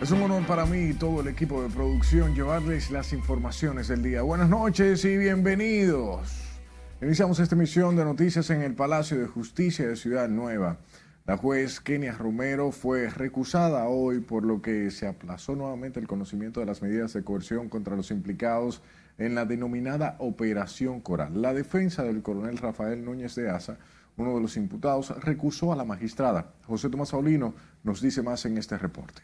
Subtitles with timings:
[0.00, 4.00] Es un honor para mí y todo el equipo de producción llevarles las informaciones del
[4.00, 4.22] día.
[4.22, 6.60] Buenas noches y bienvenidos.
[7.02, 10.78] Iniciamos esta emisión de noticias en el Palacio de Justicia de Ciudad Nueva.
[11.26, 16.60] La juez Kenia Romero fue recusada hoy por lo que se aplazó nuevamente el conocimiento
[16.60, 18.82] de las medidas de coerción contra los implicados
[19.18, 21.42] en la denominada Operación Coral.
[21.42, 23.78] La defensa del coronel Rafael Núñez de Asa,
[24.16, 26.52] uno de los imputados, recusó a la magistrada.
[26.68, 27.52] José Tomás Paulino
[27.82, 29.22] nos dice más en este reporte.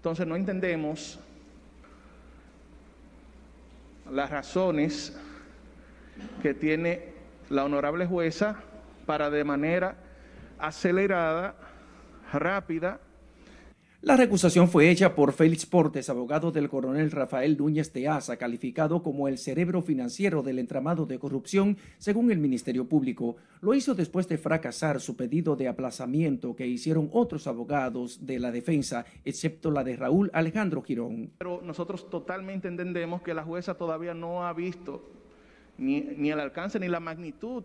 [0.00, 1.20] Entonces no entendemos
[4.10, 5.14] las razones
[6.40, 7.12] que tiene
[7.50, 8.56] la honorable jueza
[9.04, 9.96] para de manera
[10.58, 11.54] acelerada,
[12.32, 12.98] rápida,
[14.02, 19.02] la recusación fue hecha por Félix Portes, abogado del coronel Rafael Núñez de Asa, calificado
[19.02, 23.36] como el cerebro financiero del entramado de corrupción, según el Ministerio Público.
[23.60, 28.50] Lo hizo después de fracasar su pedido de aplazamiento que hicieron otros abogados de la
[28.50, 31.32] defensa, excepto la de Raúl Alejandro Girón.
[31.36, 35.10] Pero nosotros totalmente entendemos que la jueza todavía no ha visto
[35.76, 37.64] ni, ni el alcance ni la magnitud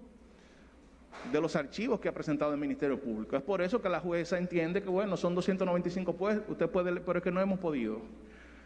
[1.32, 3.36] de los archivos que ha presentado el Ministerio Público.
[3.36, 7.20] Es por eso que la jueza entiende que, bueno, son 295 pues, usted puede, pero
[7.20, 8.02] es que no hemos podido.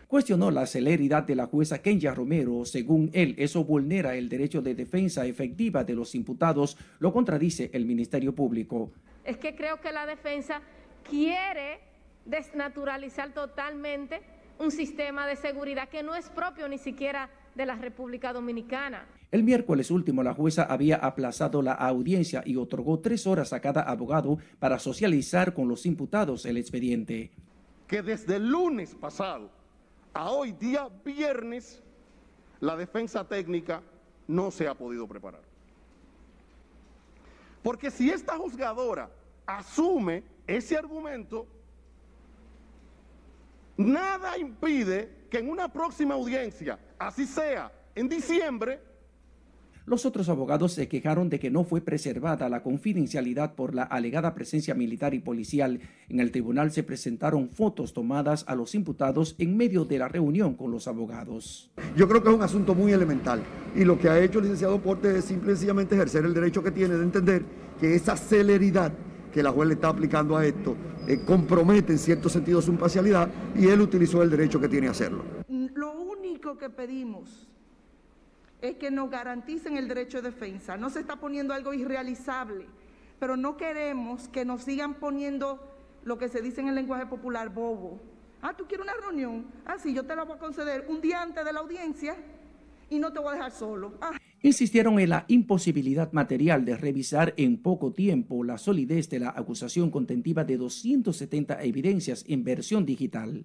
[0.07, 2.65] Cuestionó la celeridad de la jueza Kenya Romero.
[2.65, 7.85] Según él, eso vulnera el derecho de defensa efectiva de los imputados, lo contradice el
[7.85, 8.91] Ministerio Público.
[9.23, 10.61] Es que creo que la defensa
[11.07, 11.79] quiere
[12.25, 14.21] desnaturalizar totalmente
[14.57, 17.29] un sistema de seguridad que no es propio ni siquiera
[17.59, 19.05] de la República Dominicana.
[19.31, 23.81] El miércoles último, la jueza había aplazado la audiencia y otorgó tres horas a cada
[23.81, 27.31] abogado para socializar con los imputados el expediente.
[27.85, 29.51] Que desde el lunes pasado
[30.13, 31.83] a hoy día viernes,
[32.61, 33.83] la defensa técnica
[34.25, 35.41] no se ha podido preparar.
[37.61, 39.11] Porque si esta juzgadora
[39.45, 41.45] asume ese argumento,
[43.75, 48.79] nada impide que en una próxima audiencia, así sea en diciembre,
[49.85, 54.35] los otros abogados se quejaron de que no fue preservada la confidencialidad por la alegada
[54.35, 55.79] presencia militar y policial.
[56.09, 60.53] En el tribunal se presentaron fotos tomadas a los imputados en medio de la reunión
[60.53, 61.71] con los abogados.
[61.97, 63.41] Yo creo que es un asunto muy elemental
[63.75, 66.61] y lo que ha hecho el licenciado Porte es simple y sencillamente ejercer el derecho
[66.61, 67.43] que tiene de entender
[67.79, 68.93] que esa celeridad
[69.31, 70.75] que la juez le está aplicando a esto
[71.07, 74.91] eh, compromete en cierto sentido su imparcialidad y él utilizó el derecho que tiene a
[74.91, 75.23] hacerlo.
[75.47, 77.47] Lo único que pedimos
[78.61, 80.77] es que nos garanticen el derecho de defensa.
[80.77, 82.65] No se está poniendo algo irrealizable,
[83.19, 85.59] pero no queremos que nos sigan poniendo
[86.03, 87.99] lo que se dice en el lenguaje popular, bobo.
[88.41, 89.47] Ah, tú quieres una reunión.
[89.65, 92.15] Ah, sí, yo te la voy a conceder un día antes de la audiencia
[92.89, 93.93] y no te voy a dejar solo.
[94.01, 94.11] Ah.
[94.41, 99.91] Insistieron en la imposibilidad material de revisar en poco tiempo la solidez de la acusación
[99.91, 103.43] contentiva de 270 evidencias en versión digital.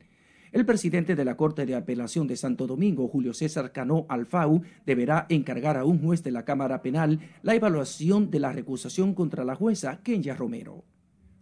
[0.53, 5.27] El presidente de la Corte de Apelación de Santo Domingo, Julio César Cano Alfau, deberá
[5.31, 9.56] encargar a un juez de la Cámara Penal la evaluación de la recusación contra la
[9.56, 10.84] jueza Kenya Romero.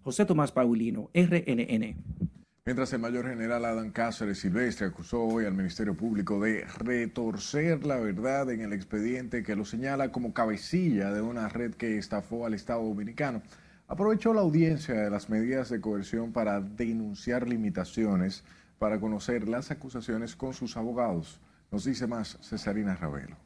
[0.02, 2.41] José Tomás Paulino, RNN.
[2.64, 7.96] Mientras el mayor general Adam Cáceres Silvestre acusó hoy al Ministerio Público de retorcer la
[7.96, 12.54] verdad en el expediente que lo señala como cabecilla de una red que estafó al
[12.54, 13.42] Estado Dominicano,
[13.88, 18.44] aprovechó la audiencia de las medidas de coerción para denunciar limitaciones
[18.78, 21.40] para conocer las acusaciones con sus abogados.
[21.72, 23.38] Nos dice más Cesarina Ravelo.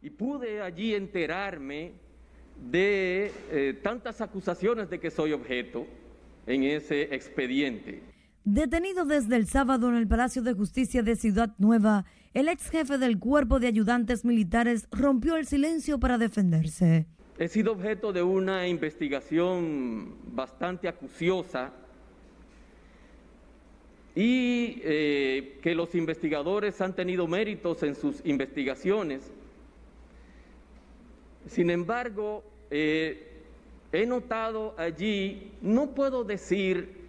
[0.00, 1.92] Y pude allí enterarme
[2.70, 5.86] de eh, tantas acusaciones de que soy objeto
[6.46, 8.16] en ese expediente.
[8.50, 12.96] Detenido desde el sábado en el Palacio de Justicia de Ciudad Nueva, el ex jefe
[12.96, 17.04] del Cuerpo de Ayudantes Militares rompió el silencio para defenderse.
[17.38, 21.72] He sido objeto de una investigación bastante acuciosa
[24.14, 29.30] y eh, que los investigadores han tenido méritos en sus investigaciones.
[31.48, 33.42] Sin embargo, eh,
[33.92, 37.07] he notado allí, no puedo decir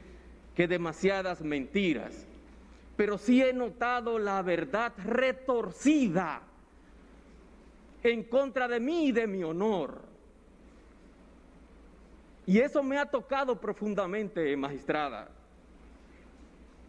[0.60, 2.28] que demasiadas mentiras,
[2.98, 6.42] pero sí he notado la verdad retorcida
[8.04, 10.02] en contra de mí y de mi honor.
[12.46, 15.30] Y eso me ha tocado profundamente, magistrada.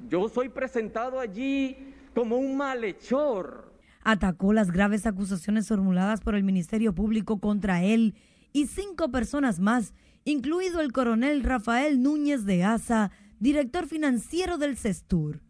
[0.09, 3.73] Yo soy presentado allí como un malhechor.
[4.03, 8.17] Atacó las graves acusaciones formuladas por el Ministerio Público contra él
[8.53, 9.95] y cinco personas más,
[10.25, 15.41] incluido el coronel Rafael Núñez de Asa, director financiero del CESTUR.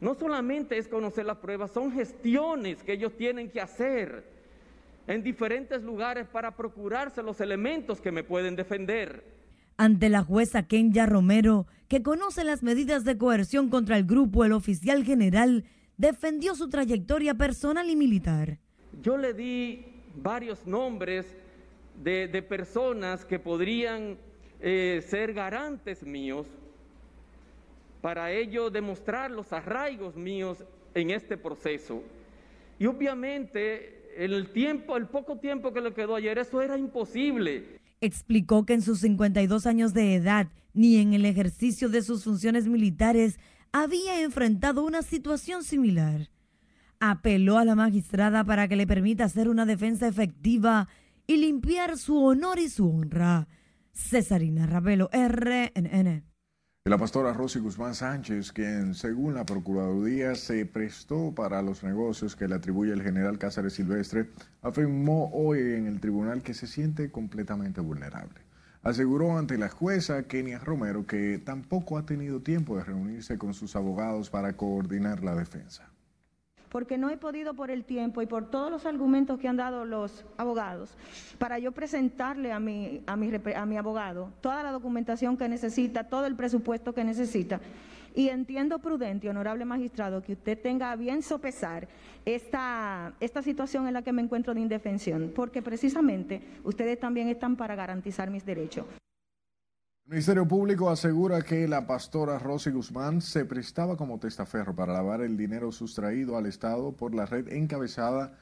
[0.00, 4.24] No solamente es conocer las pruebas, son gestiones que ellos tienen que hacer
[5.06, 9.24] en diferentes lugares para procurarse los elementos que me pueden defender.
[9.76, 14.52] Ante la jueza Kenya Romero, que conoce las medidas de coerción contra el grupo, el
[14.52, 15.64] oficial general
[15.96, 18.58] defendió su trayectoria personal y militar.
[19.02, 19.84] Yo le di
[20.16, 21.26] varios nombres
[22.02, 24.16] de, de personas que podrían
[24.60, 26.46] eh, ser garantes míos
[28.04, 30.62] para ello demostrar los arraigos míos
[30.94, 32.02] en este proceso.
[32.78, 37.80] Y obviamente el tiempo, el poco tiempo que le quedó ayer, eso era imposible.
[38.02, 42.66] Explicó que en sus 52 años de edad, ni en el ejercicio de sus funciones
[42.66, 43.38] militares,
[43.72, 46.28] había enfrentado una situación similar.
[47.00, 50.88] Apeló a la magistrada para que le permita hacer una defensa efectiva
[51.26, 53.48] y limpiar su honor y su honra.
[53.94, 56.33] Cesarina Ravelo, RNN.
[56.86, 62.46] La pastora Rosy Guzmán Sánchez, quien según la Procuraduría se prestó para los negocios que
[62.46, 64.28] le atribuye el general Cáceres Silvestre,
[64.60, 68.38] afirmó hoy en el tribunal que se siente completamente vulnerable.
[68.82, 73.76] Aseguró ante la jueza Kenia Romero que tampoco ha tenido tiempo de reunirse con sus
[73.76, 75.93] abogados para coordinar la defensa
[76.74, 79.84] porque no he podido por el tiempo y por todos los argumentos que han dado
[79.84, 80.96] los abogados,
[81.38, 86.08] para yo presentarle a mi, a mi, a mi abogado toda la documentación que necesita,
[86.08, 87.60] todo el presupuesto que necesita.
[88.12, 91.86] Y entiendo prudente, honorable magistrado, que usted tenga a bien sopesar
[92.24, 97.54] esta, esta situación en la que me encuentro de indefensión, porque precisamente ustedes también están
[97.54, 98.84] para garantizar mis derechos.
[100.06, 105.22] El Ministerio Público asegura que la pastora Rosy Guzmán se prestaba como testaferro para lavar
[105.22, 108.38] el dinero sustraído al Estado por la red encabezada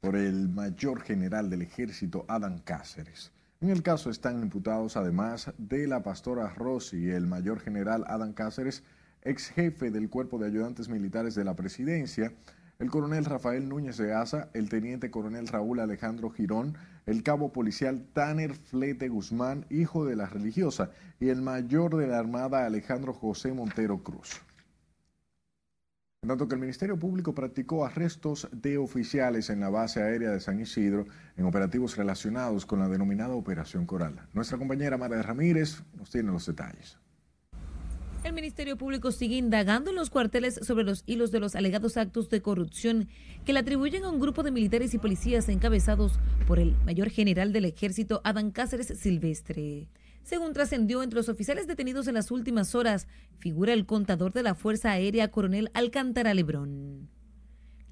[0.00, 3.30] por el mayor general del ejército, Adam Cáceres.
[3.60, 8.32] En el caso están imputados además de la pastora Rosy y el mayor general Adam
[8.32, 8.82] Cáceres,
[9.22, 12.32] ex jefe del Cuerpo de Ayudantes Militares de la Presidencia,
[12.78, 16.76] el coronel Rafael Núñez de Asa, el teniente coronel Raúl Alejandro Girón,
[17.06, 22.18] el cabo policial Tanner Flete Guzmán, hijo de la religiosa, y el mayor de la
[22.18, 24.42] Armada Alejandro José Montero Cruz.
[26.22, 30.40] En tanto que el Ministerio Público practicó arrestos de oficiales en la base aérea de
[30.40, 31.06] San Isidro
[31.36, 34.26] en operativos relacionados con la denominada Operación Coral.
[34.32, 36.98] Nuestra compañera María Ramírez nos tiene los detalles.
[38.26, 42.28] El Ministerio Público sigue indagando en los cuarteles sobre los hilos de los alegados actos
[42.28, 43.06] de corrupción
[43.44, 46.18] que le atribuyen a un grupo de militares y policías encabezados
[46.48, 49.88] por el mayor general del ejército, Adán Cáceres Silvestre.
[50.24, 53.06] Según trascendió entre los oficiales detenidos en las últimas horas,
[53.38, 57.08] figura el contador de la Fuerza Aérea, coronel Alcántara Lebrón.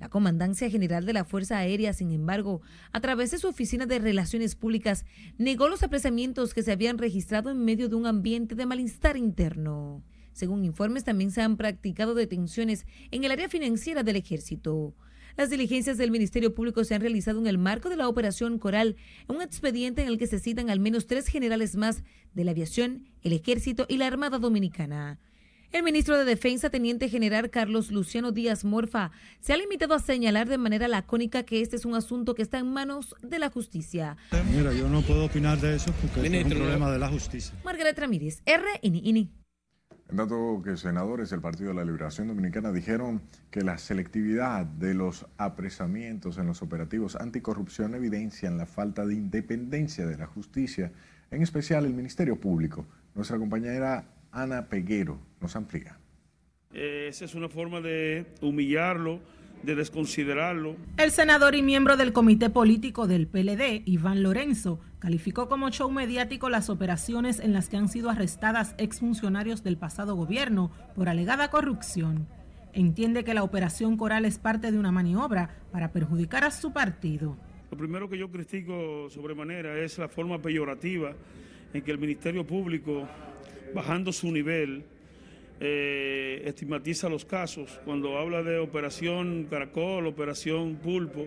[0.01, 2.61] La Comandancia General de la Fuerza Aérea, sin embargo,
[2.91, 5.05] a través de su Oficina de Relaciones Públicas,
[5.39, 10.03] negó los apresamientos que se habían registrado en medio de un ambiente de malestar interno.
[10.35, 14.95] Según informes, también se han practicado detenciones en el área financiera del ejército.
[15.37, 18.97] Las diligencias del Ministerio Público se han realizado en el marco de la Operación Coral,
[19.29, 22.03] un expediente en el que se citan al menos tres generales más
[22.35, 25.19] de la aviación, el ejército y la Armada Dominicana.
[25.71, 29.11] El ministro de Defensa, teniente general Carlos Luciano Díaz Morfa,
[29.41, 32.59] se ha limitado a señalar de manera lacónica que este es un asunto que está
[32.59, 34.17] en manos de la justicia.
[34.53, 37.55] Mira, yo no puedo opinar de eso porque es un problema de la justicia.
[37.65, 39.44] Margaret Ramírez, RNI.
[40.11, 44.95] En tanto que senadores del Partido de la Liberación Dominicana dijeron que la selectividad de
[44.95, 50.93] los apresamientos en los operativos anticorrupción evidencian la falta de independencia de la justicia,
[51.31, 52.87] en especial el Ministerio Público.
[53.15, 55.99] Nuestra compañera Ana Peguero nos amplía.
[56.73, 59.21] Esa es una forma de humillarlo
[59.65, 60.77] de desconsiderarlo.
[60.97, 66.49] El senador y miembro del comité político del PLD, Iván Lorenzo, calificó como show mediático
[66.49, 72.27] las operaciones en las que han sido arrestadas exfuncionarios del pasado gobierno por alegada corrupción.
[72.73, 77.37] Entiende que la operación Coral es parte de una maniobra para perjudicar a su partido.
[77.71, 81.13] Lo primero que yo critico sobremanera es la forma peyorativa
[81.73, 83.09] en que el Ministerio Público,
[83.75, 84.85] bajando su nivel,
[85.61, 87.81] eh, estigmatiza los casos.
[87.85, 91.27] Cuando habla de operación Caracol, operación Pulpo,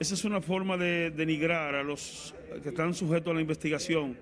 [0.00, 4.16] esa es una forma de denigrar a los que están sujetos a la investigación.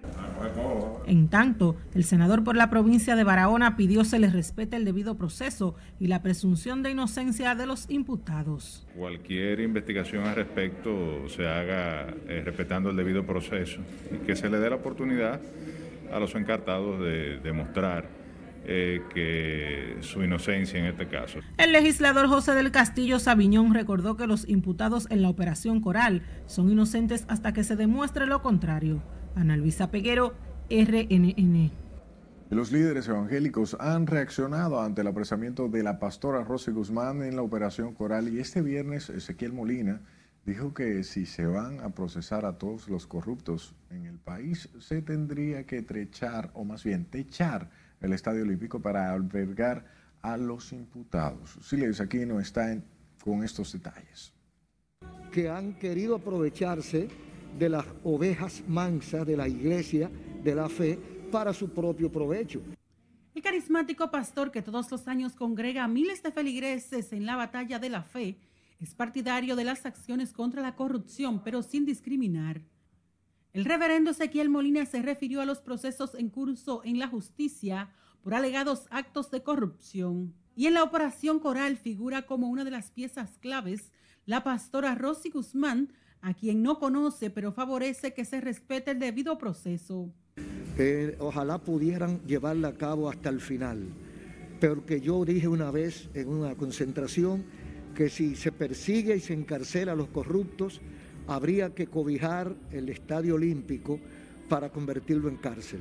[1.07, 5.17] En tanto, el senador por la provincia de Barahona pidió se les respete el debido
[5.17, 8.87] proceso y la presunción de inocencia de los imputados.
[8.97, 13.81] Cualquier investigación al respecto se haga eh, respetando el debido proceso
[14.11, 15.41] y que se le dé la oportunidad
[16.11, 18.09] a los encartados de demostrar
[18.69, 21.39] eh, que su inocencia en este caso.
[21.57, 26.69] El legislador José del Castillo Sabiñón recordó que los imputados en la operación Coral son
[26.69, 29.05] inocentes hasta que se demuestre lo contrario.
[29.37, 30.35] Ana Luisa Peguero,
[30.69, 31.71] RNN.
[32.51, 37.43] Los líderes evangélicos han reaccionado ante el apresamiento de la pastora Rosy Guzmán en la
[37.43, 40.01] operación Coral y este viernes Ezequiel Molina
[40.45, 45.03] dijo que si se van a procesar a todos los corruptos en el país, se
[45.03, 49.85] tendría que trechar, o más bien techar, el Estadio Olímpico para albergar
[50.23, 51.59] a los imputados.
[51.63, 52.77] Siles no está
[53.23, 54.33] con estos detalles.
[55.33, 57.09] Que han querido aprovecharse
[57.59, 60.11] de las ovejas mansas de la iglesia
[60.43, 60.99] de la fe
[61.31, 62.63] para su propio provecho.
[63.35, 67.79] El carismático pastor que todos los años congrega a miles de feligreses en la batalla
[67.79, 68.39] de la fe
[68.81, 72.63] es partidario de las acciones contra la corrupción, pero sin discriminar.
[73.57, 77.89] El reverendo Ezequiel Molina se refirió a los procesos en curso en la justicia
[78.23, 80.35] por alegados actos de corrupción.
[80.55, 83.93] Y en la operación coral figura como una de las piezas claves
[84.27, 89.39] la pastora Rosy Guzmán, a quien no conoce, pero favorece que se respete el debido
[89.39, 90.13] proceso.
[91.19, 93.89] ojalá pudieran llevarla a cabo hasta el final,
[94.61, 97.43] pero que yo dije una vez en una concentración
[97.95, 100.83] que si se persigue y se encarcela a los corruptos,
[101.27, 103.99] habría que cobijar el Estadio Olímpico
[104.49, 105.81] para convertirlo en cárcel.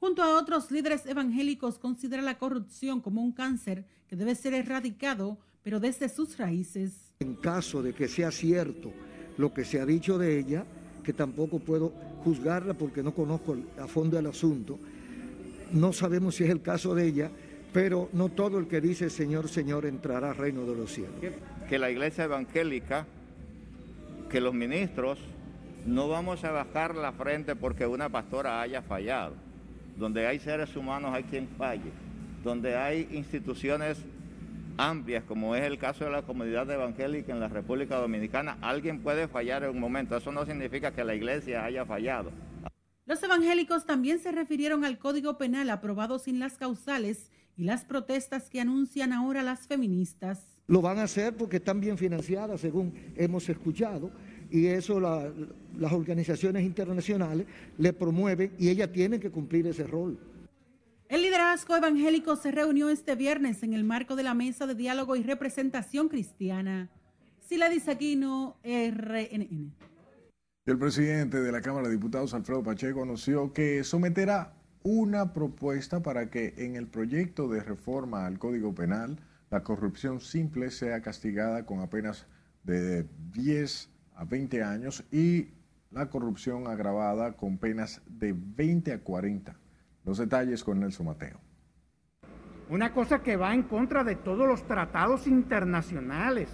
[0.00, 5.38] Junto a otros líderes evangélicos, considera la corrupción como un cáncer que debe ser erradicado,
[5.62, 7.14] pero desde sus raíces.
[7.20, 8.92] En caso de que sea cierto
[9.38, 10.66] lo que se ha dicho de ella,
[11.02, 14.78] que tampoco puedo juzgarla porque no conozco a fondo el asunto,
[15.72, 17.30] no sabemos si es el caso de ella,
[17.72, 21.14] pero no todo el que dice Señor, Señor entrará al reino de los cielos.
[21.68, 23.06] Que la iglesia evangélica,
[24.34, 25.16] que los ministros,
[25.86, 29.36] no vamos a bajar la frente porque una pastora haya fallado.
[29.96, 31.92] Donde hay seres humanos hay quien falle.
[32.42, 33.96] Donde hay instituciones
[34.76, 39.28] amplias, como es el caso de la comunidad evangélica en la República Dominicana, alguien puede
[39.28, 40.16] fallar en un momento.
[40.16, 42.32] Eso no significa que la iglesia haya fallado.
[43.06, 48.48] Los evangélicos también se refirieron al Código Penal aprobado sin las causales y las protestas
[48.48, 50.58] que anuncian ahora las feministas.
[50.66, 54.10] Lo van a hacer porque están bien financiadas, según hemos escuchado,
[54.50, 57.46] y eso las organizaciones internacionales
[57.76, 60.18] le promueven y ellas tienen que cumplir ese rol.
[61.08, 65.16] El liderazgo evangélico se reunió este viernes en el marco de la Mesa de Diálogo
[65.16, 66.90] y Representación Cristiana.
[67.46, 69.74] Sila Aquino, RNN.
[70.66, 76.30] El presidente de la Cámara de Diputados, Alfredo Pacheco, anunció que someterá una propuesta para
[76.30, 79.18] que en el proyecto de reforma al Código Penal
[79.50, 82.26] la corrupción simple sea castigada con apenas
[82.64, 85.48] de 10 a 20 años y
[85.90, 89.56] la corrupción agravada con penas de 20 a 40.
[90.04, 91.40] Los detalles con Nelson Mateo.
[92.68, 96.50] Una cosa que va en contra de todos los tratados internacionales,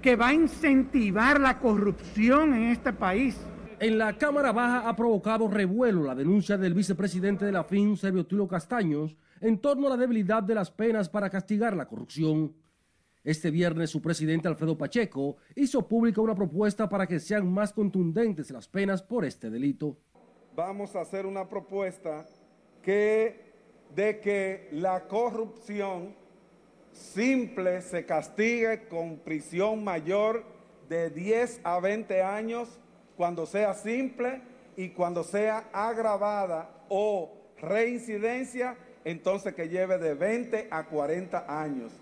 [0.00, 3.36] que va a incentivar la corrupción en este país
[3.80, 8.26] en la Cámara Baja ha provocado revuelo la denuncia del vicepresidente de la FIN, Sergio
[8.26, 12.54] Tulio Castaños, en torno a la debilidad de las penas para castigar la corrupción.
[13.24, 18.50] Este viernes su presidente Alfredo Pacheco hizo pública una propuesta para que sean más contundentes
[18.50, 19.96] las penas por este delito.
[20.54, 22.26] Vamos a hacer una propuesta
[22.82, 23.48] que
[23.94, 26.14] de que la corrupción
[26.92, 30.44] simple se castigue con prisión mayor
[30.88, 32.78] de 10 a 20 años
[33.20, 34.40] cuando sea simple
[34.78, 41.92] y cuando sea agravada o reincidencia, entonces que lleve de 20 a 40 años.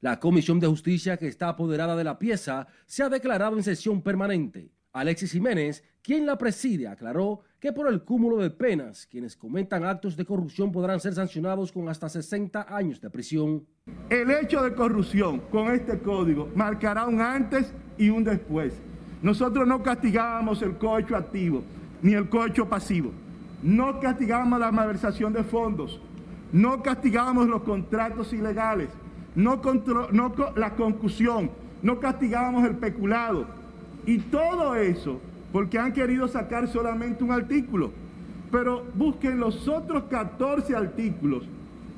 [0.00, 4.00] La Comisión de Justicia que está apoderada de la pieza se ha declarado en sesión
[4.00, 4.70] permanente.
[4.94, 10.16] Alexis Jiménez, quien la preside, aclaró que por el cúmulo de penas, quienes cometan actos
[10.16, 13.66] de corrupción podrán ser sancionados con hasta 60 años de prisión.
[14.08, 18.72] El hecho de corrupción con este código marcará un antes y un después.
[19.22, 21.62] Nosotros no castigábamos el cohecho activo
[22.02, 23.12] ni el cohecho pasivo.
[23.62, 26.00] No castigábamos la malversación de fondos.
[26.52, 28.88] No castigábamos los contratos ilegales.
[29.36, 29.60] No,
[30.10, 31.50] no la concusión.
[31.82, 33.46] No castigábamos el peculado.
[34.04, 35.20] Y todo eso
[35.52, 37.92] porque han querido sacar solamente un artículo.
[38.50, 41.44] Pero busquen los otros 14 artículos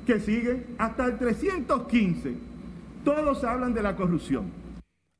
[0.05, 2.35] que siguen hasta el 315.
[3.03, 4.45] Todos hablan de la corrupción.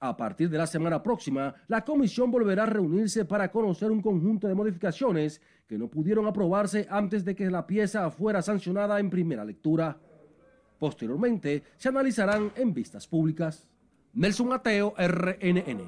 [0.08, 4.48] A partir de la semana próxima, la comisión volverá a reunirse para conocer un conjunto
[4.48, 9.44] de modificaciones que no pudieron aprobarse antes de que la pieza fuera sancionada en primera
[9.44, 9.98] lectura.
[10.78, 13.68] Posteriormente, se analizarán en vistas públicas.
[14.14, 15.82] Nelson Mateo, RNN.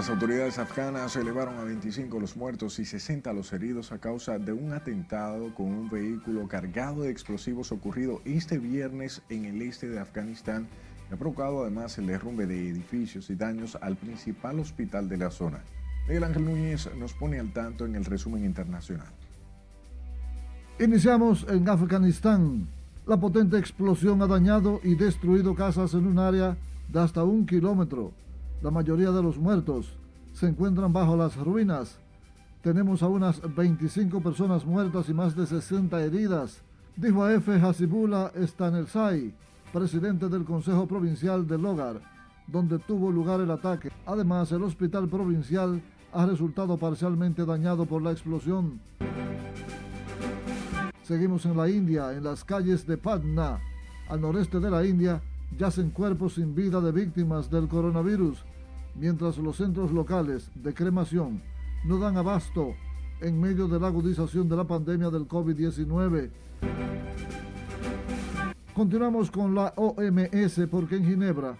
[0.00, 4.50] Las autoridades afganas elevaron a 25 los muertos y 60 los heridos a causa de
[4.50, 10.00] un atentado con un vehículo cargado de explosivos ocurrido este viernes en el este de
[10.00, 10.68] Afganistán
[11.10, 15.30] y ha provocado además el derrumbe de edificios y daños al principal hospital de la
[15.30, 15.62] zona.
[16.08, 19.12] Miguel Ángel Núñez nos pone al tanto en el resumen internacional.
[20.78, 22.66] Iniciamos en Afganistán.
[23.06, 26.56] La potente explosión ha dañado y destruido casas en un área
[26.88, 28.14] de hasta un kilómetro.
[28.62, 29.96] La mayoría de los muertos
[30.34, 31.98] se encuentran bajo las ruinas.
[32.62, 36.60] Tenemos a unas 25 personas muertas y más de 60 heridas,
[36.94, 37.54] dijo a F.
[37.54, 39.32] Hasibullah Stanelsai,
[39.72, 42.02] presidente del Consejo Provincial del Hogar,
[42.46, 43.90] donde tuvo lugar el ataque.
[44.04, 45.80] Además, el hospital provincial
[46.12, 48.78] ha resultado parcialmente dañado por la explosión.
[51.02, 53.58] Seguimos en la India, en las calles de Patna,
[54.10, 55.22] al noreste de la India,
[55.58, 58.44] yacen cuerpos sin vida de víctimas del coronavirus,
[58.94, 61.42] mientras los centros locales de cremación
[61.84, 62.74] no dan abasto
[63.20, 66.30] en medio de la agudización de la pandemia del COVID-19.
[68.74, 71.56] Continuamos con la OMS porque en Ginebra,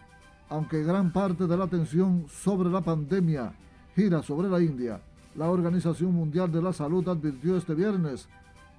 [0.49, 3.53] aunque gran parte de la atención sobre la pandemia
[3.95, 5.01] gira sobre la India,
[5.37, 8.29] la Organización Mundial de la Salud advirtió este viernes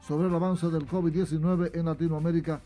[0.02, 2.62] sobre el avance del COVID-19 en Latinoamérica,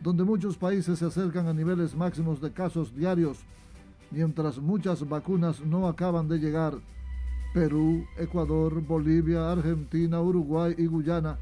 [0.00, 3.38] donde muchos países se acercan a niveles máximos de casos diarios,
[4.10, 6.74] mientras muchas vacunas no acaban de llegar.
[7.52, 11.38] Perú, Ecuador, Bolivia, Argentina, Uruguay y Guyana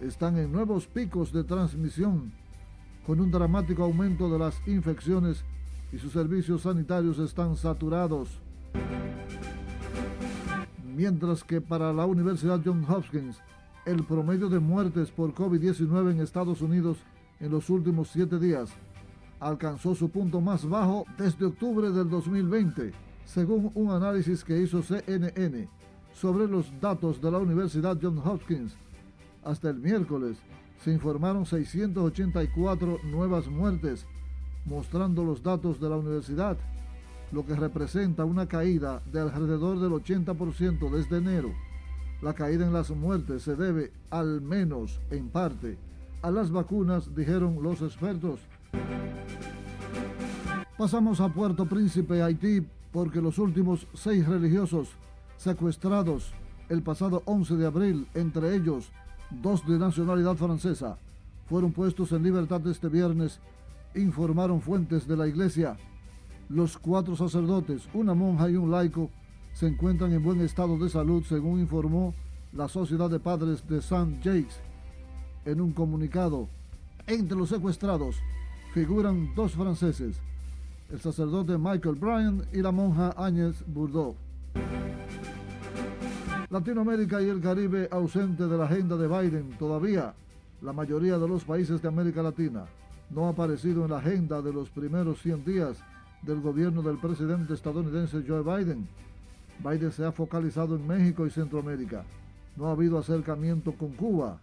[0.00, 2.32] están en nuevos picos de transmisión,
[3.06, 5.44] con un dramático aumento de las infecciones
[5.92, 8.40] y sus servicios sanitarios están saturados.
[10.96, 13.38] Mientras que para la Universidad Johns Hopkins,
[13.86, 16.98] el promedio de muertes por COVID-19 en Estados Unidos
[17.40, 18.70] en los últimos siete días
[19.40, 22.92] alcanzó su punto más bajo desde octubre del 2020,
[23.24, 25.68] según un análisis que hizo CNN
[26.12, 28.76] sobre los datos de la Universidad Johns Hopkins.
[29.42, 30.36] Hasta el miércoles
[30.84, 34.06] se informaron 684 nuevas muertes,
[34.66, 36.58] mostrando los datos de la universidad,
[37.32, 41.52] lo que representa una caída de alrededor del 80% desde enero.
[42.20, 45.78] La caída en las muertes se debe, al menos en parte,
[46.22, 48.40] a las vacunas, dijeron los expertos.
[50.76, 54.88] Pasamos a Puerto Príncipe, Haití, porque los últimos seis religiosos
[55.36, 56.32] secuestrados
[56.70, 58.90] el pasado 11 de abril, entre ellos
[59.42, 60.96] dos de nacionalidad francesa,
[61.46, 63.40] fueron puestos en libertad este viernes,
[63.94, 65.76] informaron fuentes de la iglesia.
[66.48, 69.10] Los cuatro sacerdotes, una monja y un laico,
[69.52, 72.14] se encuentran en buen estado de salud, según informó
[72.52, 74.20] la Sociedad de Padres de St.
[74.22, 74.60] Jacques.
[75.44, 76.48] En un comunicado,
[77.06, 78.16] entre los secuestrados
[78.74, 80.20] figuran dos franceses,
[80.90, 84.14] el sacerdote Michael Bryan y la monja Áñez Bourdeau.
[86.50, 90.12] Latinoamérica y el Caribe ausente de la agenda de Biden todavía.
[90.60, 92.66] La mayoría de los países de América Latina
[93.08, 95.78] no ha aparecido en la agenda de los primeros 100 días
[96.22, 98.86] del gobierno del presidente estadounidense Joe Biden.
[99.64, 102.04] Biden se ha focalizado en México y Centroamérica.
[102.56, 104.38] No ha habido acercamiento con Cuba.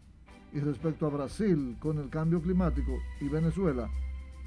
[0.57, 2.91] Y respecto a Brasil, con el cambio climático
[3.21, 3.91] y Venezuela,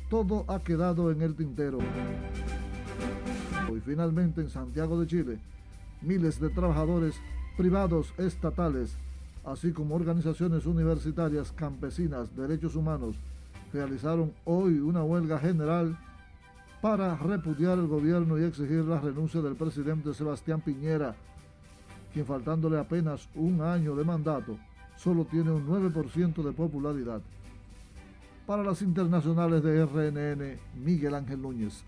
[0.09, 1.79] todo ha quedado en el tintero.
[3.71, 5.39] Hoy finalmente en Santiago de Chile,
[6.03, 7.15] miles de trabajadores
[7.57, 8.93] privados estatales,
[9.45, 13.15] así como organizaciones universitarias, campesinas, derechos humanos,
[13.73, 15.97] realizaron hoy una huelga general
[16.83, 21.15] para repudiar el gobierno y exigir la renuncia del presidente Sebastián Piñera,
[22.13, 24.59] quien faltándole apenas un año de mandato,
[25.03, 27.23] solo tiene un 9% de popularidad.
[28.47, 31.83] Para las internacionales de RNN, Miguel Ángel Núñez.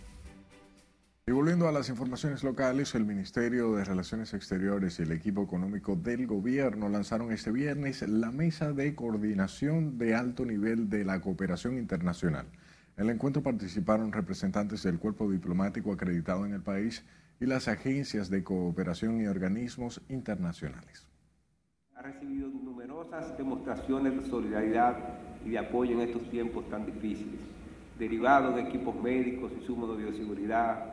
[1.27, 5.94] Y volviendo a las informaciones locales, el Ministerio de Relaciones Exteriores y el equipo económico
[5.94, 11.77] del gobierno lanzaron este viernes la Mesa de Coordinación de Alto Nivel de la Cooperación
[11.77, 12.46] Internacional.
[12.96, 17.05] En el encuentro participaron representantes del cuerpo diplomático acreditado en el país
[17.40, 21.12] y las agencias de cooperación y organismos internacionales.
[21.94, 24.96] Ha recibido numerosas demostraciones de solidaridad
[25.44, 27.38] y de apoyo en estos tiempos tan difíciles,
[27.98, 30.85] derivados de equipos médicos, insumos de bioseguridad,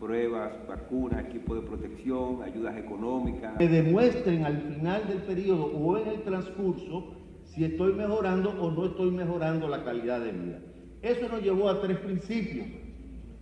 [0.00, 3.56] pruebas, vacunas, equipos de protección, ayudas económicas.
[3.58, 8.86] Que demuestren al final del periodo o en el transcurso si estoy mejorando o no
[8.86, 10.58] estoy mejorando la calidad de vida.
[11.02, 12.66] Eso nos llevó a tres principios.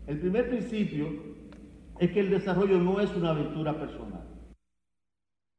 [0.08, 1.06] El primer principio
[1.98, 4.33] es que el desarrollo no es una aventura personal.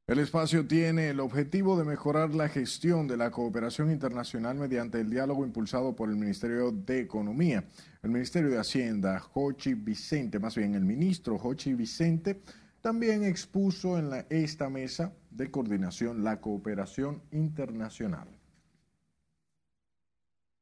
[0.07, 5.09] El espacio tiene el objetivo de mejorar la gestión de la cooperación internacional mediante el
[5.09, 7.65] diálogo impulsado por el Ministerio de Economía.
[8.03, 12.39] El Ministerio de Hacienda, Jochi Vicente, más bien el ministro Jochi Vicente,
[12.81, 18.27] también expuso en esta mesa de coordinación la cooperación internacional.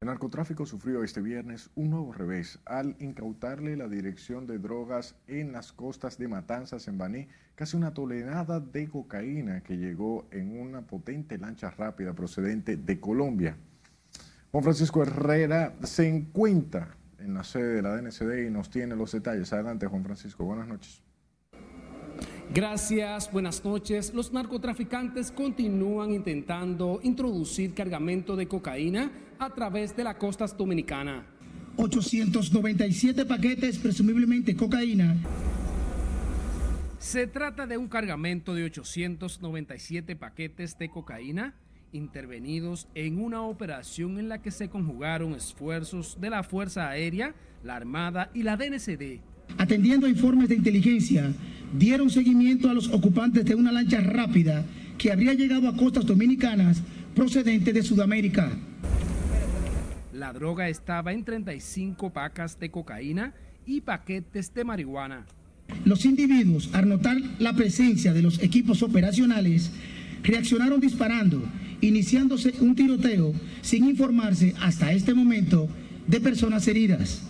[0.04, 5.50] El narcotráfico sufrió este viernes un nuevo revés al incautarle la dirección de drogas en
[5.52, 10.82] las costas de Matanzas, en Baní, casi una tonelada de cocaína que llegó en una
[10.82, 13.56] potente lancha rápida procedente de Colombia.
[14.52, 19.10] Juan Francisco Herrera se encuentra en la sede de la DNCD y nos tiene los
[19.10, 19.54] detalles.
[19.54, 20.44] Adelante, Juan Francisco.
[20.44, 21.02] Buenas noches.
[22.52, 24.12] Gracias, buenas noches.
[24.12, 29.10] Los narcotraficantes continúan intentando introducir cargamento de cocaína
[29.44, 31.24] a través de las costas dominicanas.
[31.76, 35.16] 897 paquetes, presumiblemente cocaína.
[36.98, 41.54] Se trata de un cargamento de 897 paquetes de cocaína
[41.92, 47.76] intervenidos en una operación en la que se conjugaron esfuerzos de la Fuerza Aérea, la
[47.76, 49.20] Armada y la DNCD.
[49.58, 51.32] Atendiendo a informes de inteligencia,
[51.72, 54.64] dieron seguimiento a los ocupantes de una lancha rápida
[54.98, 56.82] que habría llegado a costas dominicanas
[57.14, 58.50] procedente de Sudamérica.
[60.14, 63.34] La droga estaba en 35 pacas de cocaína
[63.66, 65.26] y paquetes de marihuana.
[65.84, 69.72] Los individuos, al notar la presencia de los equipos operacionales,
[70.22, 71.42] reaccionaron disparando,
[71.80, 75.68] iniciándose un tiroteo sin informarse hasta este momento
[76.06, 77.28] de personas heridas.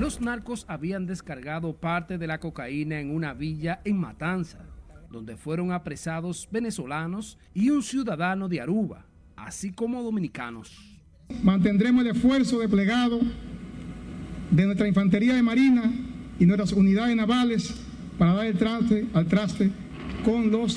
[0.00, 4.64] Los narcos habían descargado parte de la cocaína en una villa en Matanza,
[5.10, 9.04] donde fueron apresados venezolanos y un ciudadano de Aruba,
[9.36, 10.95] así como dominicanos.
[11.42, 13.20] Mantendremos el esfuerzo desplegado
[14.50, 15.92] de nuestra infantería de marina
[16.38, 17.74] y nuestras unidades navales
[18.18, 19.70] para dar el traste al traste
[20.24, 20.76] con los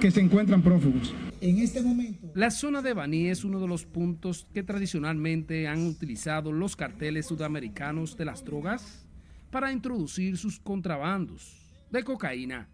[0.00, 1.14] que se encuentran prófugos.
[1.40, 2.30] En este momento.
[2.34, 7.26] La zona de Baní es uno de los puntos que tradicionalmente han utilizado los carteles
[7.26, 9.06] sudamericanos de las drogas
[9.50, 11.56] para introducir sus contrabandos
[11.90, 12.68] de cocaína.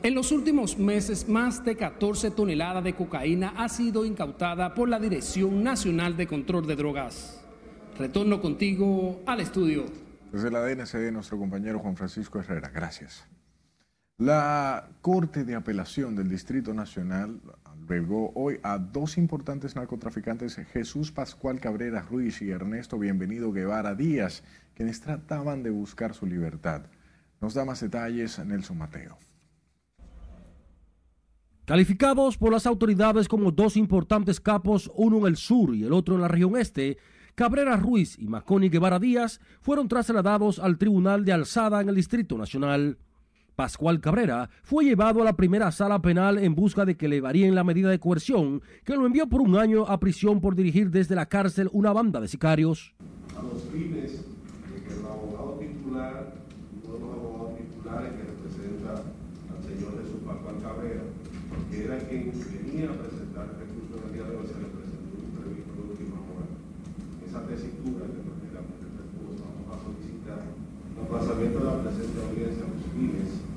[0.00, 5.00] En los últimos meses, más de 14 toneladas de cocaína ha sido incautada por la
[5.00, 7.44] Dirección Nacional de Control de Drogas.
[7.98, 9.86] Retorno contigo al estudio.
[10.30, 12.68] Desde la DNCD, nuestro compañero Juan Francisco Herrera.
[12.68, 13.26] Gracias.
[14.18, 21.58] La Corte de Apelación del Distrito Nacional albergó hoy a dos importantes narcotraficantes, Jesús Pascual
[21.58, 26.82] Cabrera Ruiz y Ernesto Bienvenido Guevara Díaz, quienes trataban de buscar su libertad.
[27.40, 29.18] Nos da más detalles Nelson Mateo.
[31.68, 36.14] Calificados por las autoridades como dos importantes capos, uno en el sur y el otro
[36.14, 36.96] en la región este,
[37.34, 42.38] Cabrera Ruiz y Maconi Guevara Díaz fueron trasladados al Tribunal de Alzada en el Distrito
[42.38, 42.96] Nacional.
[43.54, 47.54] Pascual Cabrera fue llevado a la primera sala penal en busca de que le varíen
[47.54, 51.16] la medida de coerción que lo envió por un año a prisión por dirigir desde
[51.16, 52.94] la cárcel una banda de sicarios.
[53.38, 56.32] A los de que el abogado titular,
[56.82, 59.02] uno de los abogados titulares que representa
[59.52, 61.02] al señor Jesús Pascual Cabrera,
[61.70, 64.68] que era quien venía a presentar el recurso en el día de hoy, se le
[64.68, 66.46] presentó un imprevisto de última hora.
[67.24, 72.16] Esa tesitura que nos negamos el recurso, vamos a solicitar el aplazamiento de la presente
[72.20, 73.48] audiencia a los fines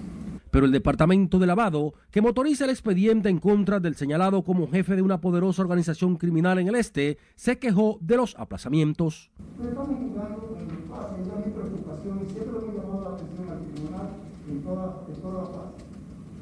[0.51, 4.97] pero el Departamento de Lavado, que motoriza el expediente en contra del señalado como jefe
[4.97, 9.31] de una poderosa organización criminal en el este, se quejó de los aplazamientos.
[9.63, 13.59] Estamos jugando en paz, esa es mi preocupación y siempre hemos llamado la atención al
[13.63, 14.09] tribunal
[14.49, 15.71] en toda, en toda la paz.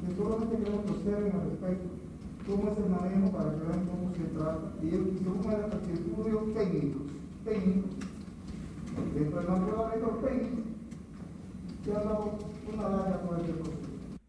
[0.08, 0.14] Que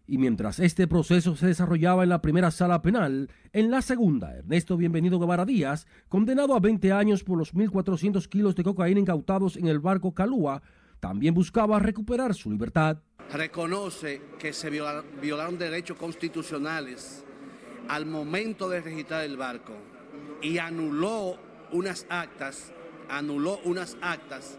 [0.07, 4.35] Y y mientras este proceso se desarrollaba en la primera sala penal, en la segunda,
[4.35, 9.55] Ernesto Bienvenido Guevara Díaz, condenado a 20 años por los 1.400 kilos de cocaína incautados
[9.55, 10.61] en el barco Calúa,
[10.99, 12.97] también buscaba recuperar su libertad.
[13.33, 17.23] Reconoce que se violaron derechos constitucionales
[17.87, 19.73] al momento de registrar el barco
[20.41, 21.37] y anuló
[21.71, 22.73] unas actas,
[23.09, 24.57] anuló unas actas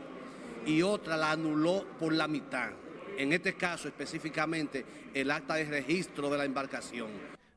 [0.66, 2.70] y otra la anuló por la mitad
[3.18, 7.08] en este caso específicamente el acta de registro de la embarcación.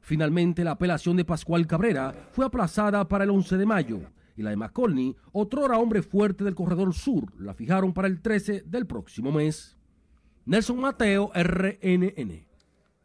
[0.02, 4.02] Finalmente, la apelación de Pascual Cabrera fue aplazada para el 11 de mayo
[4.38, 8.64] y la de McColney, otrora hombre fuerte del Corredor Sur, la fijaron para el 13
[8.66, 9.75] del próximo mes.
[10.46, 12.46] Nelson Mateo, RNN.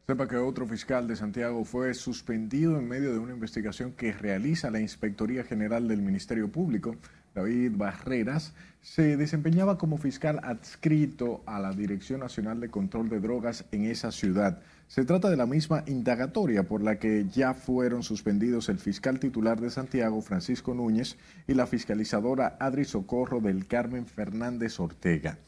[0.06, 4.70] Sepa que otro fiscal de Santiago fue suspendido en medio de una investigación que realiza
[4.70, 6.96] la Inspectoría General del Ministerio Público
[7.34, 13.64] David Barreras, se desempeñaba como fiscal adscrito a la Dirección Nacional de Control de Drogas
[13.72, 14.60] en esa ciudad.
[14.88, 19.60] Se trata de la misma indagatoria por la que ya fueron suspendidos el fiscal titular
[19.60, 25.38] de Santiago, Francisco Núñez, y la fiscalizadora Adri Socorro del Carmen Fernández Ortega.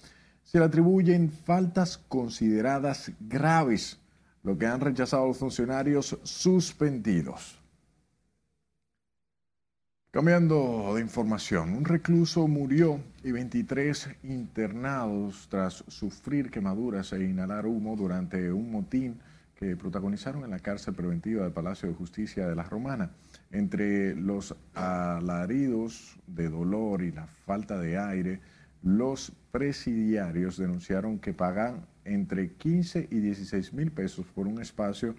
[0.52, 3.98] Se le atribuyen faltas consideradas graves,
[4.42, 7.58] lo que han rechazado los funcionarios suspendidos.
[10.10, 17.96] Cambiando de información, un recluso murió y 23 internados tras sufrir quemaduras e inhalar humo
[17.96, 19.20] durante un motín
[19.54, 23.12] que protagonizaron en la cárcel preventiva del Palacio de Justicia de la Romana.
[23.52, 28.40] Entre los alaridos de dolor y la falta de aire,
[28.82, 35.14] los presidiarios denunciaron que pagan entre 15 y 16 mil pesos por un espacio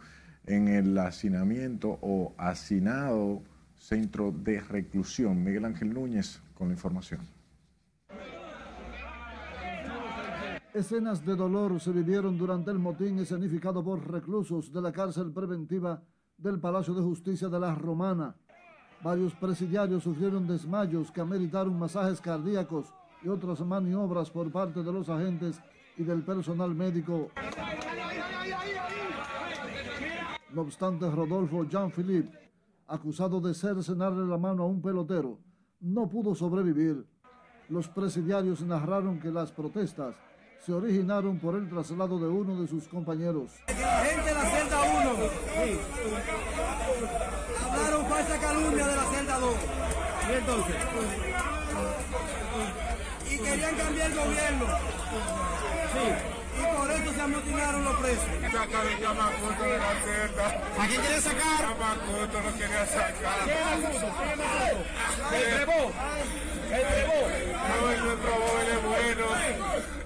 [0.45, 3.41] en el hacinamiento o hacinado
[3.75, 5.43] centro de reclusión.
[5.43, 7.21] Miguel Ángel Núñez con la información.
[10.73, 16.01] Escenas de dolor se vivieron durante el motín escenificado por reclusos de la cárcel preventiva
[16.35, 18.35] del Palacio de Justicia de la Romana.
[19.03, 22.91] Varios presidiarios sufrieron desmayos que ameritaron masajes cardíacos
[23.23, 25.61] y otras maniobras por parte de los agentes
[25.97, 27.29] y del personal médico.
[30.51, 32.43] No obstante, Rodolfo Jean-Philippe
[32.87, 35.39] acusado de cercenarle la mano a un pelotero,
[35.79, 37.05] no pudo sobrevivir.
[37.69, 40.15] Los presidiarios narraron que las protestas
[40.59, 43.51] se originaron por el traslado de uno de sus compañeros.
[43.67, 45.09] Gente de la celda 1
[47.71, 49.55] hablaron falsa calumnia de la celda 2.
[50.29, 50.75] Y entonces.
[53.43, 54.65] Querían cambiar el gobierno.
[55.93, 58.25] Sí y por eso se amotinaron los presos.
[58.51, 60.47] Sacar el chamacuto de la celda.
[60.77, 61.61] ¿A quién quiere sacar?
[61.61, 63.39] El chamacuto lo quería sacar.
[63.43, 64.05] ¿Quién es el
[65.33, 65.81] es el trebó?
[67.69, 69.25] No, él no probó, él es bueno.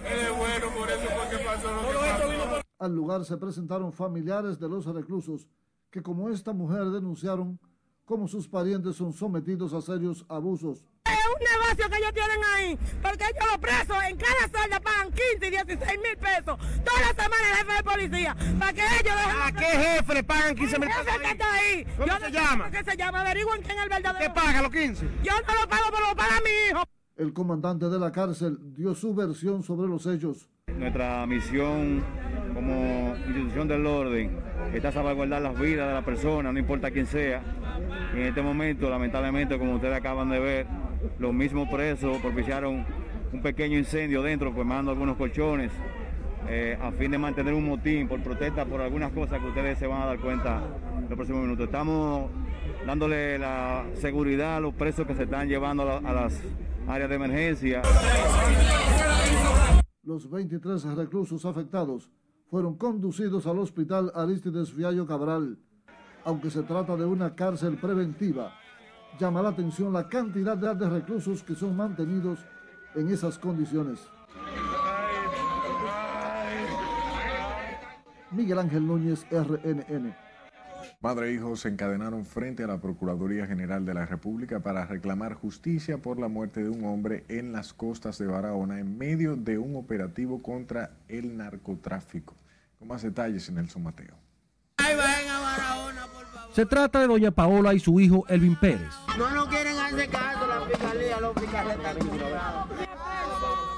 [0.07, 2.61] Él es bueno, por eso fue que pasó lo que pasó.
[2.79, 5.47] Al lugar se presentaron familiares de los reclusos
[5.89, 7.59] que como esta mujer denunciaron
[8.05, 10.85] cómo sus parientes son sometidos a serios abusos
[11.37, 15.47] un negocio que ellos tienen ahí, porque ellos los presos en cada celda pagan 15
[15.47, 19.41] y 16 mil pesos todas las semanas el jefe de policía, para que ellos dejen...
[19.41, 21.17] ¿A qué jefe le pagan 15 mil pesos?
[21.17, 21.85] que está ahí.
[21.97, 22.71] ¿Cómo Yo se no llama?
[22.71, 23.21] ¿Qué se llama?
[23.21, 24.19] Averigüen quién es el verdadero.
[24.19, 25.09] ¿Qué paga los 15?
[25.23, 26.83] Yo no lo pago, pero lo paga mi hijo.
[27.15, 30.49] El comandante de la cárcel dio su versión sobre los hechos.
[30.67, 32.03] Nuestra misión
[32.53, 34.39] como institución del orden
[34.73, 37.41] está salvaguardar las vidas de las personas, no importa quién sea.
[38.13, 40.67] Y en este momento, lamentablemente, como ustedes acaban de ver,
[41.19, 42.85] los mismos presos propiciaron
[43.31, 45.71] un pequeño incendio dentro, quemando algunos colchones,
[46.47, 49.87] eh, a fin de mantener un motín por protesta por algunas cosas que ustedes se
[49.87, 50.63] van a dar cuenta
[50.95, 51.65] en los próximos minutos.
[51.65, 52.31] Estamos
[52.85, 56.41] dándole la seguridad a los presos que se están llevando a, a las
[56.87, 57.81] áreas de emergencia.
[60.03, 62.09] Los 23 reclusos afectados
[62.49, 65.59] fueron conducidos al hospital Aristides Fiallo Cabral.
[66.23, 68.53] Aunque se trata de una cárcel preventiva,
[69.19, 72.39] llama la atención la cantidad de reclusos que son mantenidos
[72.95, 73.99] en esas condiciones.
[78.31, 80.15] Miguel Ángel Núñez, RNN.
[80.99, 85.33] Madre e hijos se encadenaron frente a la Procuraduría General de la República para reclamar
[85.33, 89.57] justicia por la muerte de un hombre en las costas de Barahona en medio de
[89.57, 92.35] un operativo contra el narcotráfico.
[92.79, 94.26] Con más detalles en el Mateo.
[96.57, 98.89] Se trata de doña Paola y su hijo Elvin Pérez.
[99.15, 101.77] No nos quieren hacer caso la fiscalía, los fiscales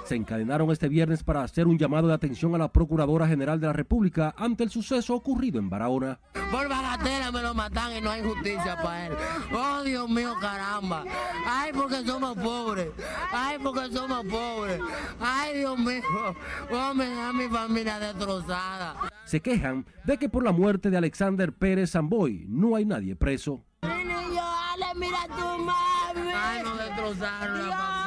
[0.10, 3.68] se encadenaron este viernes para hacer un llamado de atención a la Procuradora General de
[3.68, 6.20] la República ante el suceso ocurrido en Barahona.
[6.50, 9.14] Por bagatela me lo matan y no hay justicia para él.
[9.54, 11.04] Oh, Dios mío, caramba.
[11.46, 12.90] Ay, porque somos pobres.
[13.32, 14.82] Ay, porque somos pobres.
[15.20, 16.02] Ay, Dios mío.
[16.72, 18.96] Oh, me da mi familia destrozada.
[19.26, 23.64] Se quejan de que por la muerte de Alexander Pérez Zamboy no hay nadie preso.
[24.96, 26.32] mira tu mami.
[26.34, 27.99] Ay, no destrozaron la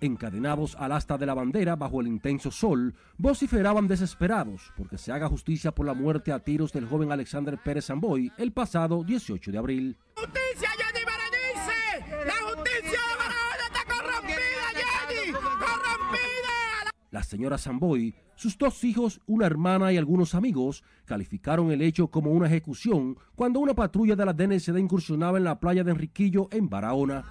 [0.00, 5.28] Encadenados al asta de la bandera bajo el intenso sol, vociferaban desesperados porque se haga
[5.28, 9.58] justicia por la muerte a tiros del joven Alexander Pérez Zamboy el pasado 18 de
[9.58, 9.98] abril.
[10.16, 12.26] ¡Justicia, Jenny Berenice!
[12.26, 15.32] ¡La justicia de está corrompida, Jenny!
[15.32, 16.90] ¡Corrompida!
[17.10, 22.30] La señora Zamboy sus dos hijos, una hermana y algunos amigos calificaron el hecho como
[22.30, 26.68] una ejecución cuando una patrulla de la DNCD incursionaba en la playa de Enriquillo en
[26.68, 27.24] Barahona.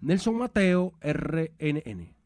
[0.00, 2.16] Nelson Mateo, RNN.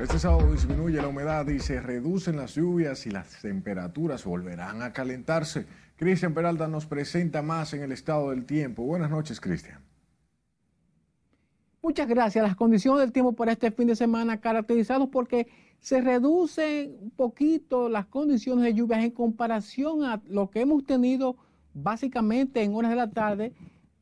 [0.00, 4.94] Este sábado disminuye la humedad y se reducen las lluvias y las temperaturas volverán a
[4.94, 5.66] calentarse.
[6.00, 8.84] Cristian Peralta nos presenta más en el estado del tiempo.
[8.84, 9.84] Buenas noches, Cristian.
[11.82, 12.42] Muchas gracias.
[12.42, 15.46] Las condiciones del tiempo para este fin de semana caracterizados porque
[15.78, 21.36] se reducen un poquito las condiciones de lluvias en comparación a lo que hemos tenido
[21.74, 23.52] básicamente en horas de la tarde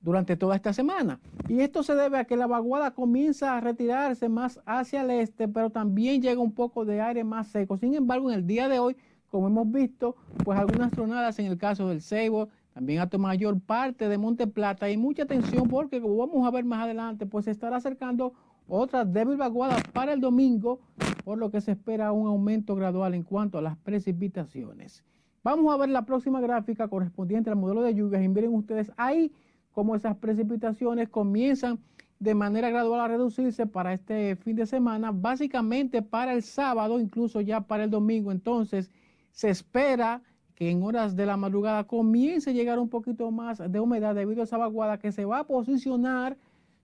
[0.01, 1.19] durante toda esta semana.
[1.49, 5.49] Y esto se debe a que la vaguada comienza a retirarse más hacia el este,
[5.49, 7.77] pero también llega un poco de aire más seco.
[7.77, 8.97] Sin embargo, en el día de hoy,
[9.31, 14.09] como hemos visto, pues algunas tronadas en el caso del Ceibo, también a mayor parte
[14.09, 17.51] de Monte Plata y mucha atención porque como vamos a ver más adelante, pues se
[17.51, 18.33] estará acercando
[18.69, 20.81] otra débil vaguada para el domingo,
[21.25, 25.05] por lo que se espera un aumento gradual en cuanto a las precipitaciones.
[25.43, 29.33] Vamos a ver la próxima gráfica correspondiente al modelo de lluvias y miren ustedes ahí
[29.73, 31.79] cómo esas precipitaciones comienzan
[32.19, 37.41] de manera gradual a reducirse para este fin de semana, básicamente para el sábado, incluso
[37.41, 38.33] ya para el domingo.
[38.33, 38.91] Entonces,
[39.39, 40.21] se espera
[40.57, 44.41] que en horas de la madrugada comience a llegar un poquito más de humedad debido
[44.41, 46.37] a esa vaguada que se va a posicionar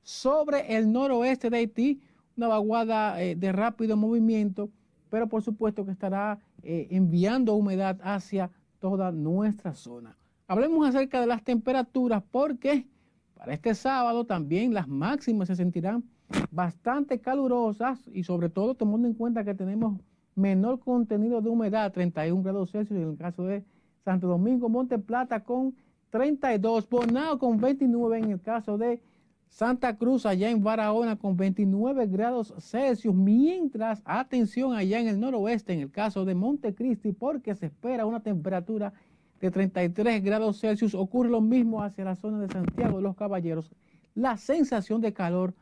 [0.05, 2.01] sobre el noroeste de Haití,
[2.37, 4.71] una vaguada eh, de rápido movimiento,
[5.11, 10.17] pero por supuesto que estará eh, enviando humedad hacia toda nuestra zona.
[10.47, 12.87] Hablemos acerca de las temperaturas porque
[13.35, 16.05] para este sábado también las máximas se sentirán
[16.53, 19.99] bastante calurosas y sobre todo tomando en cuenta que tenemos
[20.35, 23.65] menor contenido de humedad, 31 grados Celsius en el caso de
[24.05, 25.75] Santo Domingo, Monte Plata con
[26.11, 29.01] 32, Bonao con 29 en el caso de
[29.49, 35.73] Santa Cruz allá en Barahona con 29 grados Celsius, mientras, atención, allá en el noroeste,
[35.73, 38.93] en el caso de Montecristi, porque se espera una temperatura
[39.41, 43.71] de 33 grados Celsius, ocurre lo mismo hacia la zona de Santiago de los Caballeros,
[44.15, 45.55] la sensación de calor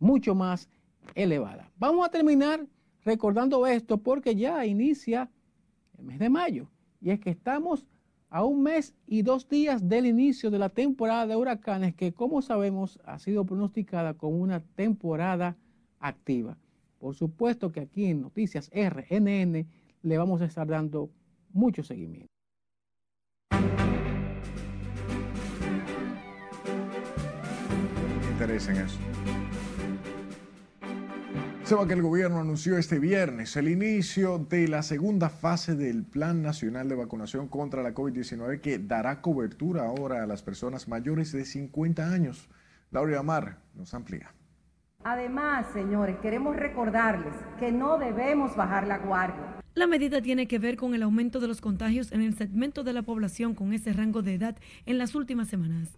[0.00, 0.68] mucho más
[1.14, 1.70] elevada.
[1.78, 2.66] Vamos a terminar
[3.04, 5.30] recordando esto porque ya inicia
[5.98, 6.68] el mes de mayo
[7.00, 7.86] y es que estamos
[8.28, 12.42] a un mes y dos días del inicio de la temporada de huracanes que como
[12.42, 15.56] sabemos ha sido pronosticada como una temporada
[15.98, 16.56] activa.
[16.98, 19.66] Por supuesto que aquí en Noticias RNN
[20.02, 21.10] le vamos a estar dando
[21.52, 22.30] mucho seguimiento.
[28.40, 28.98] Eso.
[31.70, 36.42] Sepa que el gobierno anunció este viernes el inicio de la segunda fase del Plan
[36.42, 41.44] Nacional de Vacunación contra la COVID-19 que dará cobertura ahora a las personas mayores de
[41.44, 42.48] 50 años.
[42.90, 44.34] Laura Amar nos amplía.
[45.04, 49.60] Además, señores, queremos recordarles que no debemos bajar la guardia.
[49.74, 52.94] La medida tiene que ver con el aumento de los contagios en el segmento de
[52.94, 54.56] la población con ese rango de edad
[54.86, 55.96] en las últimas semanas.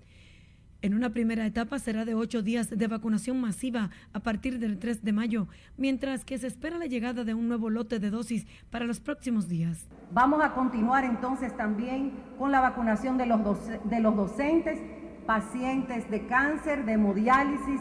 [0.83, 5.05] En una primera etapa será de ocho días de vacunación masiva a partir del 3
[5.05, 8.85] de mayo, mientras que se espera la llegada de un nuevo lote de dosis para
[8.85, 9.87] los próximos días.
[10.11, 13.39] Vamos a continuar entonces también con la vacunación de los,
[13.85, 14.81] de los docentes,
[15.25, 17.81] pacientes de cáncer, de hemodiálisis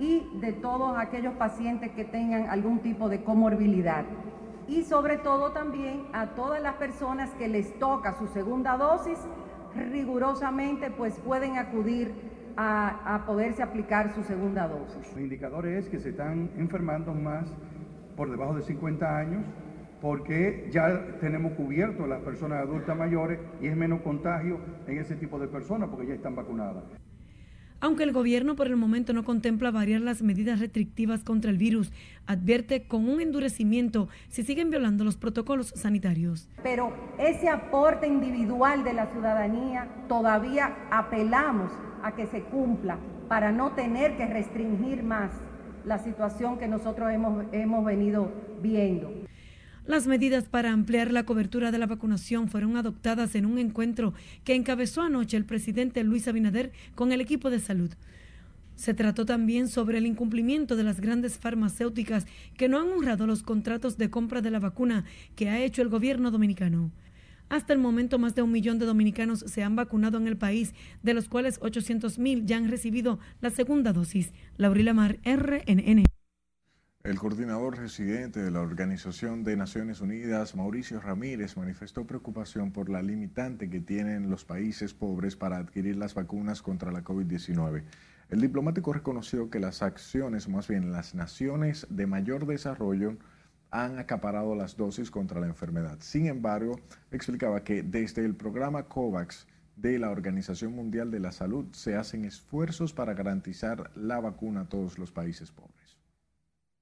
[0.00, 4.06] y de todos aquellos pacientes que tengan algún tipo de comorbilidad.
[4.68, 9.18] Y sobre todo también a todas las personas que les toca su segunda dosis,
[9.74, 12.27] rigurosamente pues pueden acudir
[12.60, 15.12] a, poderse aplicar su segunda dosis.
[15.12, 17.46] Los indicadores es que se están enfermando más
[18.16, 19.44] por debajo de 50 años
[20.00, 25.14] porque ya tenemos cubierto a las personas adultas mayores y es menos contagio en ese
[25.14, 26.84] tipo de personas porque ya están vacunadas.
[27.80, 31.92] Aunque el gobierno por el momento no contempla variar las medidas restrictivas contra el virus,
[32.26, 36.48] advierte con un endurecimiento si siguen violando los protocolos sanitarios.
[36.64, 41.70] Pero ese aporte individual de la ciudadanía todavía apelamos
[42.02, 45.30] a que se cumpla para no tener que restringir más
[45.84, 49.12] la situación que nosotros hemos, hemos venido viendo.
[49.88, 54.12] Las medidas para ampliar la cobertura de la vacunación fueron adoptadas en un encuentro
[54.44, 57.90] que encabezó anoche el presidente Luis Abinader con el equipo de salud.
[58.76, 62.26] Se trató también sobre el incumplimiento de las grandes farmacéuticas
[62.58, 65.88] que no han honrado los contratos de compra de la vacuna que ha hecho el
[65.88, 66.92] gobierno dominicano.
[67.48, 70.74] Hasta el momento, más de un millón de dominicanos se han vacunado en el país,
[71.02, 74.34] de los cuales 800 mil ya han recibido la segunda dosis.
[74.58, 76.04] Laurila Mar, RNN.
[77.04, 83.02] El coordinador residente de la Organización de Naciones Unidas, Mauricio Ramírez, manifestó preocupación por la
[83.02, 87.84] limitante que tienen los países pobres para adquirir las vacunas contra la COVID-19.
[88.30, 93.16] El diplomático reconoció que las acciones, más bien las naciones de mayor desarrollo,
[93.70, 95.98] han acaparado las dosis contra la enfermedad.
[96.00, 96.80] Sin embargo,
[97.12, 102.24] explicaba que desde el programa COVAX de la Organización Mundial de la Salud se hacen
[102.24, 105.77] esfuerzos para garantizar la vacuna a todos los países pobres.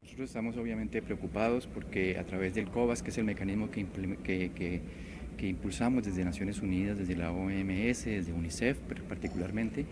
[0.07, 4.81] Nosotros estamos obviamente preocupados porque a través del COVAX, que es el mecanismo que,
[5.43, 8.79] impulsamos desde Naciones Unidas, desde la OMS, desde UNICEF
[9.09, 9.85] particularmente,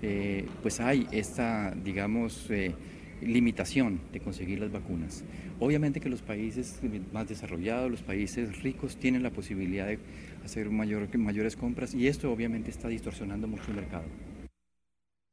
[0.00, 2.74] eh, pues hay esta, digamos, eh,
[3.20, 5.22] limitación de conseguir las vacunas.
[5.60, 6.80] Obviamente que los países
[7.12, 9.98] más desarrollados, los países ricos tienen la posibilidad de
[10.46, 14.06] hacer mayor, mayores compras y esto obviamente está distorsionando mucho el mercado.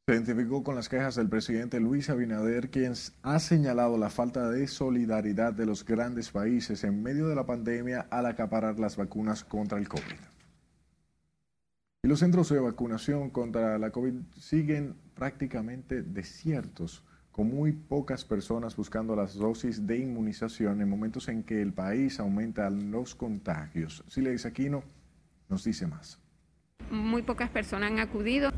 [0.07, 2.93] Se identificó con las quejas del presidente Luis Abinader, quien
[3.23, 8.05] ha señalado la falta de solidaridad de los grandes países en medio de la pandemia
[8.11, 10.19] al acaparar las vacunas contra el COVID.
[12.03, 18.75] Y los centros de vacunación contra la COVID siguen prácticamente desiertos, con muy pocas personas
[18.75, 24.03] buscando las dosis de inmunización en momentos en que el país aumenta los contagios.
[24.07, 24.83] Sileis Aquino
[25.49, 26.19] nos dice más.
[26.91, 28.51] Muy pocas personas han acudido.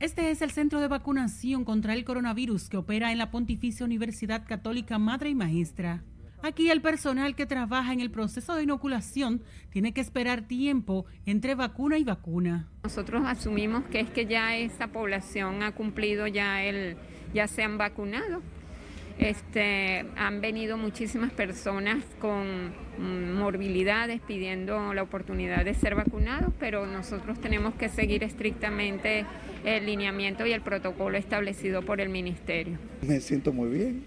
[0.00, 4.46] Este es el centro de vacunación contra el coronavirus que opera en la Pontificia Universidad
[4.46, 6.04] Católica Madre y Maestra.
[6.40, 11.56] Aquí el personal que trabaja en el proceso de inoculación tiene que esperar tiempo entre
[11.56, 12.68] vacuna y vacuna.
[12.84, 16.96] Nosotros asumimos que es que ya esta población ha cumplido ya el
[17.34, 18.40] ya se han vacunado
[19.18, 22.72] este, han venido muchísimas personas con
[23.38, 29.24] morbilidades pidiendo la oportunidad de ser vacunados, pero nosotros tenemos que seguir estrictamente
[29.64, 32.78] el lineamiento y el protocolo establecido por el ministerio.
[33.02, 34.04] Me siento muy bien.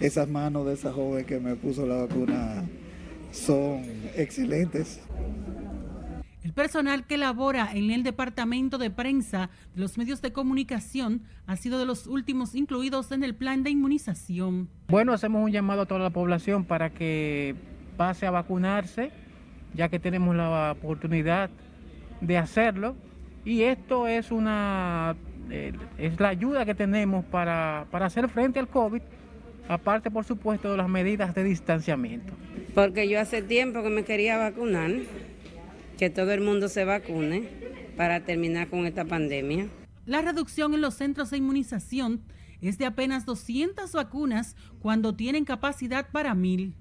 [0.00, 2.64] Esas manos de esa joven que me puso la vacuna
[3.32, 3.82] son
[4.16, 5.00] excelentes.
[6.56, 11.78] Personal que labora en el departamento de prensa de los medios de comunicación ha sido
[11.78, 14.70] de los últimos incluidos en el plan de inmunización.
[14.88, 17.54] Bueno, hacemos un llamado a toda la población para que
[17.98, 19.10] pase a vacunarse,
[19.74, 21.50] ya que tenemos la oportunidad
[22.22, 22.96] de hacerlo.
[23.44, 25.14] Y esto es una
[25.50, 29.02] eh, es la ayuda que tenemos para, para hacer frente al COVID,
[29.68, 32.32] aparte por supuesto de las medidas de distanciamiento.
[32.74, 34.90] Porque yo hace tiempo que me quería vacunar
[35.96, 37.48] que todo el mundo se vacune
[37.96, 39.68] para terminar con esta pandemia.
[40.04, 42.22] La reducción en los centros de inmunización
[42.60, 46.74] es de apenas 200 vacunas cuando tienen capacidad para mil.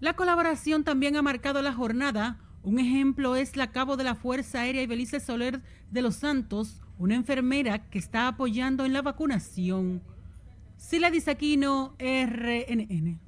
[0.00, 2.38] La colaboración también ha marcado la jornada.
[2.62, 7.14] Un ejemplo es la cabo de la Fuerza Aérea Ibelice Soler de los Santos, una
[7.14, 10.02] enfermera que está apoyando en la vacunación.
[10.76, 13.25] Sila Disaquino, RNN.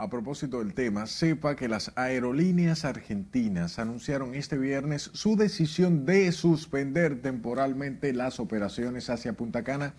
[0.00, 6.30] A propósito del tema, sepa que las aerolíneas argentinas anunciaron este viernes su decisión de
[6.30, 9.94] suspender temporalmente las operaciones hacia Punta Cana,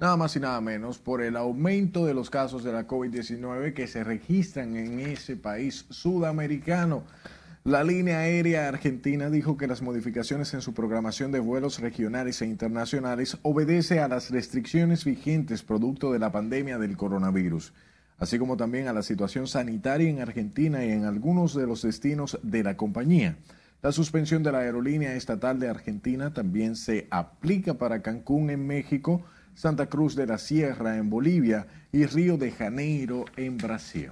[0.00, 3.86] nada más y nada menos por el aumento de los casos de la COVID-19 que
[3.86, 7.04] se registran en ese país sudamericano.
[7.62, 12.46] La línea aérea argentina dijo que las modificaciones en su programación de vuelos regionales e
[12.46, 17.72] internacionales obedece a las restricciones vigentes producto de la pandemia del coronavirus
[18.18, 22.38] así como también a la situación sanitaria en Argentina y en algunos de los destinos
[22.42, 23.36] de la compañía.
[23.82, 29.22] La suspensión de la aerolínea estatal de Argentina también se aplica para Cancún en México,
[29.54, 34.10] Santa Cruz de la Sierra en Bolivia y Río de Janeiro en Brasil.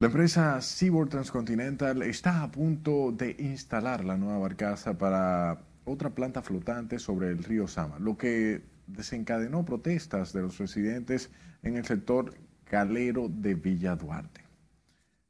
[0.00, 6.42] La empresa Seaboard Transcontinental está a punto de instalar la nueva barcaza para otra planta
[6.42, 11.30] flotante sobre el río Sama, lo que desencadenó protestas de los residentes
[11.62, 14.42] en el sector calero de Villa Duarte.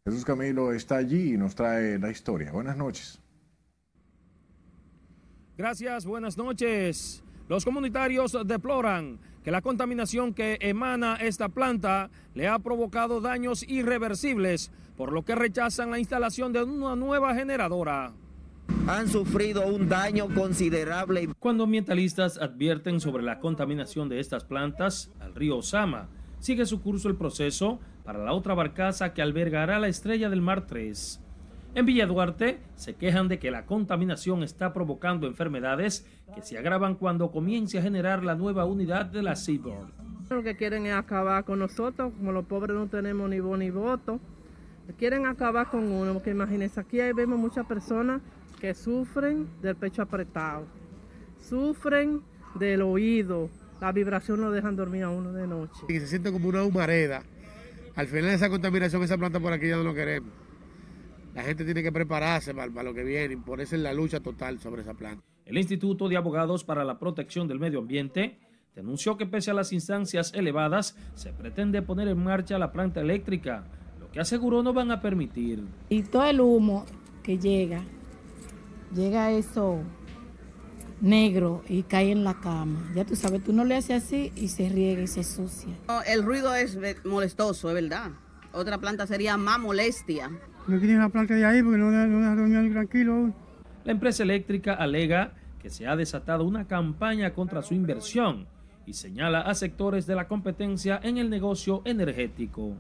[0.05, 2.53] Jesús Camilo está allí y nos trae la historia.
[2.53, 3.21] Buenas noches.
[5.57, 7.23] Gracias, buenas noches.
[7.49, 14.71] Los comunitarios deploran que la contaminación que emana esta planta le ha provocado daños irreversibles,
[14.97, 18.15] por lo que rechazan la instalación de una nueva generadora
[18.87, 21.29] han sufrido un daño considerable.
[21.39, 26.09] Cuando ambientalistas advierten sobre la contaminación de estas plantas al río Osama,
[26.39, 30.67] sigue su curso el proceso para la otra barcaza que albergará la estrella del Mar
[30.67, 31.21] 3.
[31.77, 36.95] En Villa Duarte se quejan de que la contaminación está provocando enfermedades que se agravan
[36.95, 39.89] cuando comience a generar la nueva unidad de la Seaboard.
[40.31, 43.71] Lo que quieren es acabar con nosotros, como los pobres no tenemos ni voz ni
[43.71, 44.21] voto.
[44.99, 48.21] Quieren acabar con uno, porque imagínense, aquí vemos muchas personas
[48.65, 50.65] que sufren del pecho apretado,
[51.39, 52.23] sufren
[52.55, 55.83] del oído, la vibración no dejan dormir a uno de noche.
[55.87, 57.23] Y se siente como una humareda.
[57.95, 60.31] Al final esa contaminación, esa planta por aquí ya no lo queremos.
[61.35, 64.59] La gente tiene que prepararse para, lo que viene y ponerse en la lucha total
[64.59, 65.23] sobre esa planta.
[65.45, 68.39] El Instituto de Abogados para la Protección del Medio Ambiente
[68.75, 73.67] denunció que pese a las instancias elevadas, se pretende poner en marcha la planta eléctrica,
[74.01, 75.63] lo que aseguró no van a permitir.
[75.91, 76.87] Y todo el humo
[77.23, 77.85] que llega
[78.95, 79.83] llega eso
[81.01, 82.91] negro y cae en la cama.
[82.95, 85.75] Ya tú sabes, tú no le haces así y se riega y se sucia.
[86.07, 88.11] el ruido es molestoso, es verdad.
[88.53, 90.31] Otra planta sería más molestia.
[90.67, 93.33] No quieren la planta de ahí porque no deja dormir tranquilo.
[93.85, 98.47] La empresa eléctrica alega que se ha desatado una campaña contra su inversión
[98.87, 102.77] y señala a sectores de la competencia en el negocio energético.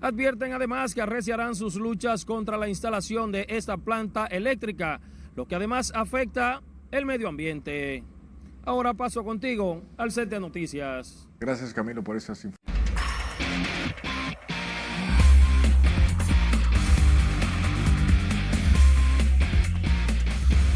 [0.00, 5.00] Advierten además que arreciarán sus luchas contra la instalación de esta planta eléctrica,
[5.34, 8.04] lo que además afecta el medio ambiente.
[8.64, 11.28] Ahora paso contigo al set de noticias.
[11.38, 12.64] Gracias Camilo por estas informaciones.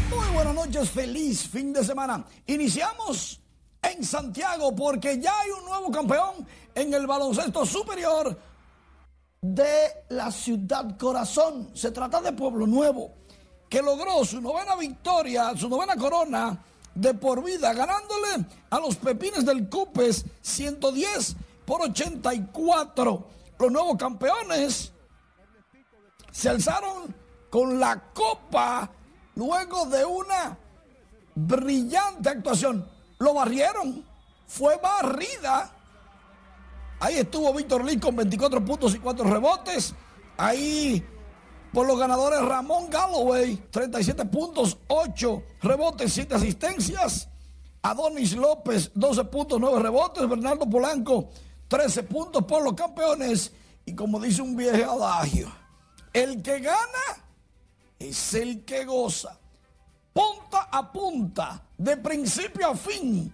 [0.09, 2.25] Muy buenas noches, feliz fin de semana.
[2.47, 3.41] Iniciamos
[3.81, 8.37] en Santiago porque ya hay un nuevo campeón en el baloncesto superior
[9.41, 11.69] de la ciudad corazón.
[11.73, 13.13] Se trata de Pueblo Nuevo,
[13.69, 16.63] que logró su novena victoria, su novena corona
[16.93, 21.35] de por vida, ganándole a los Pepines del Cupes 110
[21.65, 23.27] por 84.
[23.57, 24.91] Los nuevos campeones
[26.31, 27.15] se alzaron
[27.49, 28.89] con la copa
[29.35, 30.57] luego de una
[31.35, 32.87] brillante actuación.
[33.19, 34.05] Lo barrieron,
[34.47, 35.78] fue barrida.
[36.99, 39.93] Ahí estuvo Víctor Lee con 24 puntos y 4 rebotes.
[40.37, 41.05] Ahí
[41.73, 47.29] por los ganadores Ramón Galloway, 37 puntos, 8 rebotes, 7 asistencias.
[47.81, 50.27] Adonis López, 12 puntos, 9 rebotes.
[50.27, 51.29] Bernardo Polanco,
[51.69, 53.53] 13 puntos por los campeones.
[53.85, 55.49] Y como dice un viejo adagio,
[56.11, 57.23] el que gana
[57.97, 59.39] es el que goza.
[60.11, 63.33] Punta a punta, de principio a fin.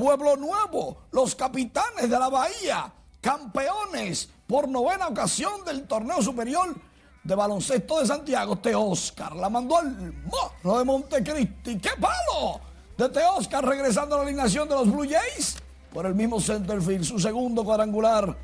[0.00, 2.90] Pueblo Nuevo, los capitanes de la Bahía,
[3.20, 6.74] campeones por novena ocasión del torneo superior
[7.22, 11.78] de baloncesto de Santiago, Oscar La mandó al morro de Montecristi.
[11.78, 12.60] ¡Qué palo!
[12.96, 15.56] De Oscar regresando a la alineación de los Blue Jays
[15.92, 17.04] por el mismo centerfield.
[17.04, 18.34] Su segundo cuadrangular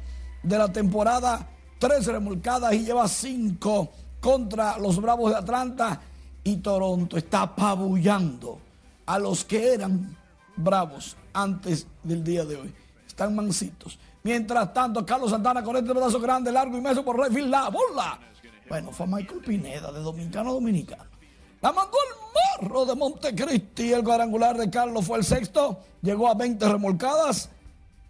[0.43, 1.49] de la temporada.
[1.79, 6.03] Tres remolcadas y lleva cinco contra los Bravos de Atlanta.
[6.45, 8.61] Y Toronto está apabullando
[9.07, 10.17] a los que eran
[10.57, 12.75] bravos antes del día de hoy.
[13.07, 13.99] Están mansitos.
[14.23, 17.49] Mientras tanto, Carlos Santana con este pedazo grande, largo, inmenso por Redfield.
[17.49, 18.19] La bola
[18.69, 21.05] bueno, fue Michael Pineda, de Dominicano Dominicano.
[21.61, 23.93] La mandó el morro de Montecristi.
[23.93, 25.81] El cuadrangular de Carlos fue el sexto.
[26.03, 27.49] Llegó a 20 remolcadas.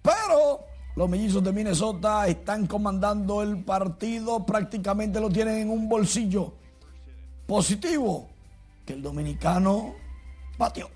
[0.03, 0.61] Pero
[0.95, 4.45] los mellizos de Minnesota están comandando el partido.
[4.45, 6.55] Prácticamente lo tienen en un bolsillo.
[7.47, 8.29] Positivo.
[8.85, 9.95] Que el dominicano
[10.59, 10.96] batió.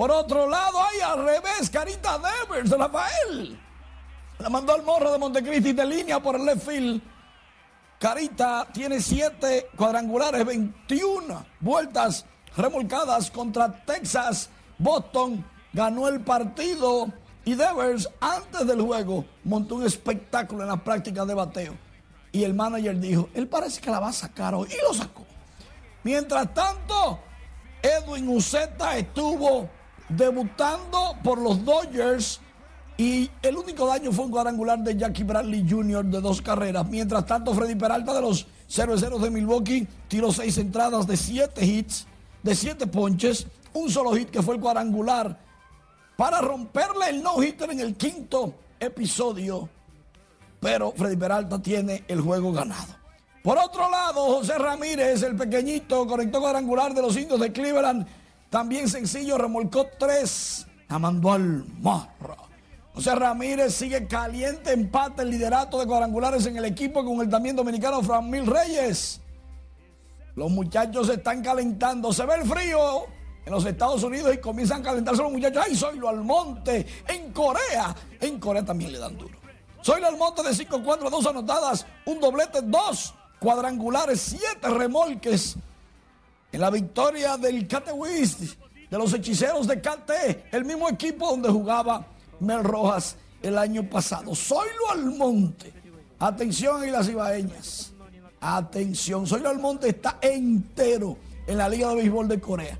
[0.00, 3.60] Por otro lado, hay al revés, Carita Devers de Rafael.
[4.38, 7.02] La mandó el morro de Montecristi de línea por el left field.
[7.98, 12.24] Carita tiene siete cuadrangulares, 21 vueltas
[12.56, 14.48] remolcadas contra Texas.
[14.78, 15.44] Boston
[15.74, 17.12] ganó el partido
[17.44, 21.76] y Devers antes del juego montó un espectáculo en la práctica de bateo.
[22.32, 24.70] Y el manager dijo, él parece que la va a sacar hoy.
[24.70, 25.26] Y lo sacó.
[26.04, 27.20] Mientras tanto,
[27.82, 29.68] Edwin Uceta estuvo
[30.16, 32.40] debutando por los Dodgers
[32.96, 36.04] y el único daño fue un cuadrangular de Jackie Bradley Jr.
[36.04, 36.86] de dos carreras.
[36.86, 42.06] Mientras tanto, Freddy Peralta de los 0 de Milwaukee tiró seis entradas de siete hits,
[42.42, 45.38] de siete ponches, un solo hit que fue el cuadrangular
[46.16, 49.68] para romperle el no-hitter en el quinto episodio.
[50.60, 53.00] Pero Freddy Peralta tiene el juego ganado.
[53.42, 58.06] Por otro lado, José Ramírez, el pequeñito, conectó cuadrangular de los indios de Cleveland.
[58.50, 60.66] También sencillo, remolcó tres.
[60.88, 62.36] La mandó al marro.
[62.92, 67.54] José Ramírez sigue caliente, empate el liderato de cuadrangulares en el equipo con el también
[67.54, 69.20] dominicano Fran Mil Reyes.
[70.34, 73.04] Los muchachos se están calentando, se ve el frío
[73.46, 75.64] en los Estados Unidos y comienzan a calentarse los muchachos.
[75.66, 76.86] ¡Ay, soy lo Almonte!
[77.06, 79.38] En Corea, en Corea también le dan duro.
[79.82, 85.56] Soy lo Almonte de 5-4, dos anotadas, un doblete, dos cuadrangulares, siete remolques.
[86.52, 88.40] En la victoria del Catewist,
[88.90, 92.06] de los hechiceros de Cate, el mismo equipo donde jugaba
[92.40, 94.34] Mel Rojas el año pasado.
[94.34, 95.72] Soylo Almonte.
[96.18, 97.92] Atención, y las ibaeñas.
[98.40, 102.78] Atención, Soylo Almonte está entero en la Liga de Béisbol de Corea.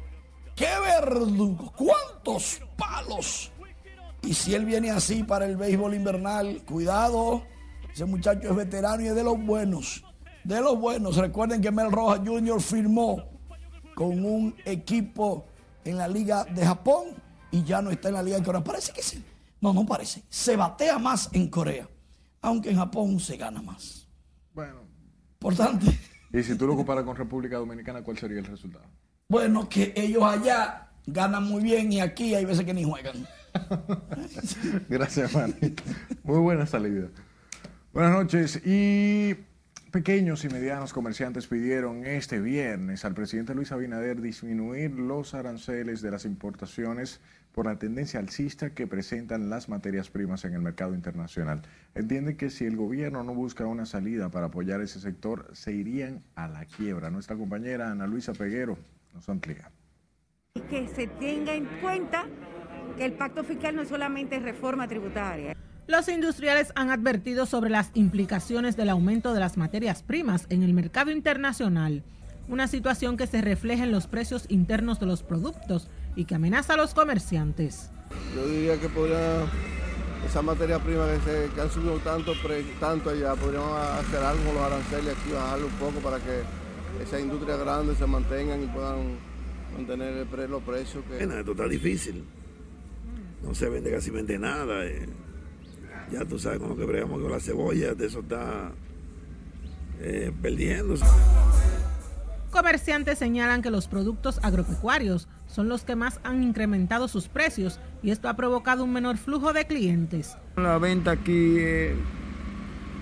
[0.56, 1.72] ¡Qué verdugo!
[1.76, 3.50] ¿Cuántos palos?
[4.22, 7.42] Y si él viene así para el béisbol invernal, cuidado.
[7.92, 10.04] Ese muchacho es veterano y es de los buenos.
[10.44, 11.16] De los buenos.
[11.16, 12.60] Recuerden que Mel Rojas Jr.
[12.60, 13.29] firmó
[14.00, 15.44] con un equipo
[15.84, 17.08] en la Liga de Japón
[17.50, 18.64] y ya no está en la Liga de Corea.
[18.64, 19.22] Parece que sí.
[19.60, 20.22] No, no parece.
[20.30, 21.86] Se batea más en Corea,
[22.40, 24.08] aunque en Japón se gana más.
[24.54, 24.86] Bueno.
[25.34, 25.98] Importante.
[26.32, 28.86] Y si tú lo comparas con República Dominicana, ¿cuál sería el resultado?
[29.28, 33.28] Bueno, que ellos allá ganan muy bien y aquí hay veces que ni juegan.
[34.88, 35.74] Gracias, Manny.
[36.22, 37.08] Muy buena salida.
[37.92, 38.62] Buenas noches.
[38.64, 39.36] Y
[39.90, 46.10] pequeños y medianos comerciantes pidieron este viernes al presidente Luis Abinader disminuir los aranceles de
[46.12, 47.20] las importaciones
[47.52, 51.62] por la tendencia alcista que presentan las materias primas en el mercado internacional.
[51.94, 56.22] Entiende que si el gobierno no busca una salida para apoyar ese sector, se irían
[56.36, 57.10] a la quiebra.
[57.10, 58.78] Nuestra compañera Ana Luisa Peguero
[59.12, 59.70] nos amplía.
[60.68, 62.26] que se tenga en cuenta
[62.96, 65.56] que el pacto fiscal no es solamente reforma tributaria.
[65.90, 70.72] Los industriales han advertido sobre las implicaciones del aumento de las materias primas en el
[70.72, 72.04] mercado internacional,
[72.48, 76.74] una situación que se refleja en los precios internos de los productos y que amenaza
[76.74, 77.90] a los comerciantes.
[78.36, 79.42] Yo diría que podría,
[80.28, 82.34] esa materia prima que, se, han subido tanto,
[82.78, 87.20] tanto allá, podríamos hacer algo con los aranceles aquí, bajarlo un poco para que esas
[87.20, 89.18] industrias grandes se mantengan y puedan
[89.76, 91.02] mantener los precios.
[91.06, 91.24] Que...
[91.24, 92.22] esto está difícil.
[93.42, 94.86] No se vende casi vende nada.
[94.86, 95.08] Eh.
[96.12, 98.72] Ya tú sabes con lo que bregamos con la cebolla, de eso está
[100.00, 101.04] eh, perdiéndose.
[102.50, 108.10] Comerciantes señalan que los productos agropecuarios son los que más han incrementado sus precios y
[108.10, 110.36] esto ha provocado un menor flujo de clientes.
[110.56, 111.94] La venta aquí eh,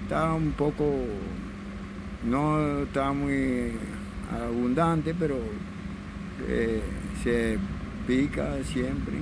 [0.03, 0.85] está un poco,
[2.25, 3.73] no está muy
[4.31, 5.37] abundante, pero
[6.47, 6.83] eh,
[7.23, 7.59] se
[8.07, 9.15] pica siempre.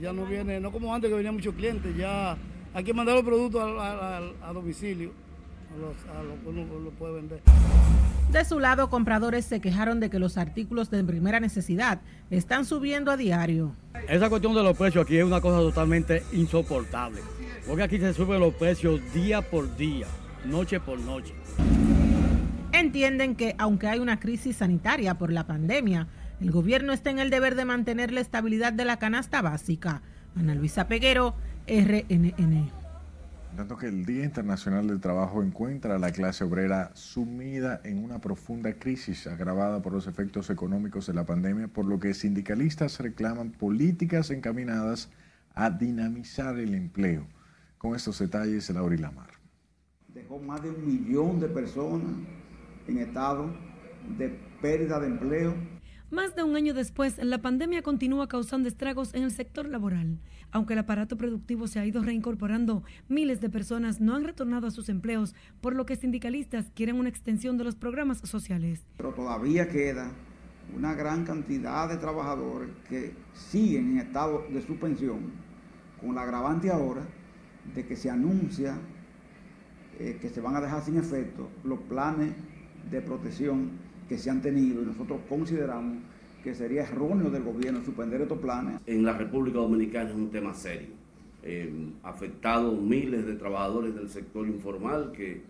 [0.00, 2.36] Ya no viene, no como antes que venían muchos clientes, ya
[2.78, 5.10] hay que mandar los productos a, domicilio,
[5.74, 7.40] a los, que uno lo puede vender.
[8.30, 12.00] De su lado, compradores se quejaron de que los artículos de primera necesidad
[12.30, 13.74] están subiendo a diario.
[14.08, 17.20] Esa cuestión de los precios aquí es una cosa totalmente insoportable,
[17.66, 20.06] porque aquí se suben los precios día por día,
[20.44, 21.34] noche por noche.
[22.70, 26.06] Entienden que aunque hay una crisis sanitaria por la pandemia,
[26.40, 30.00] el gobierno está en el deber de mantener la estabilidad de la canasta básica.
[30.36, 31.34] Ana Luisa Peguero,
[31.68, 32.70] RNN.
[33.56, 38.20] Tanto que el Día Internacional del Trabajo encuentra a la clase obrera sumida en una
[38.20, 43.50] profunda crisis agravada por los efectos económicos de la pandemia, por lo que sindicalistas reclaman
[43.50, 45.10] políticas encaminadas
[45.54, 47.26] a dinamizar el empleo.
[47.78, 49.30] Con estos detalles, Laura Lamar.
[50.08, 52.16] Dejó más de un millón de personas
[52.86, 53.52] en estado
[54.16, 54.28] de
[54.62, 55.77] pérdida de empleo
[56.10, 60.18] más de un año después, la pandemia continúa causando estragos en el sector laboral.
[60.50, 64.70] Aunque el aparato productivo se ha ido reincorporando, miles de personas no han retornado a
[64.70, 68.86] sus empleos, por lo que sindicalistas quieren una extensión de los programas sociales.
[68.96, 70.10] Pero todavía queda
[70.74, 75.32] una gran cantidad de trabajadores que siguen en estado de suspensión,
[76.00, 77.02] con la agravante ahora
[77.74, 78.78] de que se anuncia
[79.98, 82.32] eh, que se van a dejar sin efecto los planes
[82.90, 85.98] de protección que se han tenido y nosotros consideramos
[86.42, 88.80] que sería erróneo del gobierno suspender estos planes.
[88.86, 90.88] En la República Dominicana es un tema serio.
[91.42, 95.42] Eh, afectado miles de trabajadores del sector informal que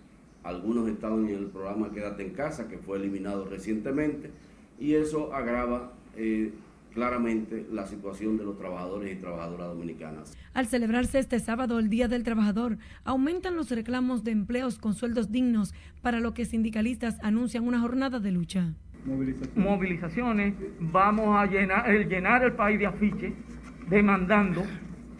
[0.42, 4.30] algunos estaban en el programa Quédate en casa, que fue eliminado recientemente,
[4.78, 6.52] y eso agrava eh,
[6.98, 10.36] claramente la situación de los trabajadores y trabajadoras dominicanas.
[10.52, 15.30] Al celebrarse este sábado el Día del Trabajador, aumentan los reclamos de empleos con sueldos
[15.30, 18.72] dignos, para lo que sindicalistas anuncian una jornada de lucha.
[19.54, 23.32] Movilizaciones, vamos a llenar el, llenar el país de afiches
[23.88, 24.64] demandando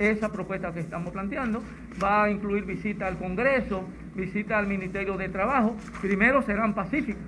[0.01, 1.63] esa propuesta que estamos planteando.
[2.03, 3.85] Va a incluir visita al Congreso,
[4.17, 5.77] visita al Ministerio de Trabajo.
[6.01, 7.23] Primero serán pacíficas.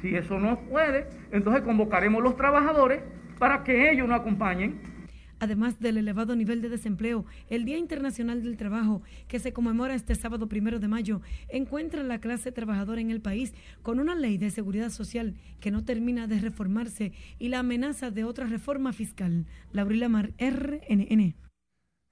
[0.00, 3.02] Si eso no puede, entonces convocaremos los trabajadores
[3.38, 4.98] para que ellos nos acompañen.
[5.40, 10.16] Además del elevado nivel de desempleo, el Día Internacional del Trabajo, que se conmemora este
[10.16, 14.36] sábado primero de mayo, encuentra a la clase trabajadora en el país con una ley
[14.36, 19.46] de seguridad social que no termina de reformarse y la amenaza de otra reforma fiscal.
[19.72, 21.47] Laurila Mar, RNN.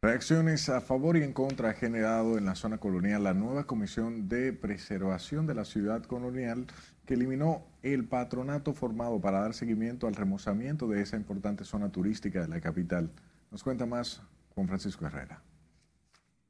[0.03, 4.29] Reacciones a favor y en contra ha generado en la zona colonial la nueva Comisión
[4.29, 6.67] de Preservación de la Ciudad Colonial
[7.07, 12.43] que eliminó el patronato formado para dar seguimiento al remozamiento de esa importante zona turística
[12.43, 13.11] de la capital.
[13.51, 14.21] Nos cuenta más
[14.55, 15.43] Juan Francisco Herrera.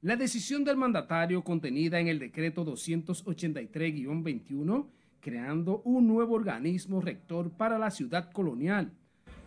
[0.01, 4.89] La decisión del mandatario contenida en el decreto 283-21,
[5.21, 8.93] creando un nuevo organismo rector para la ciudad colonial,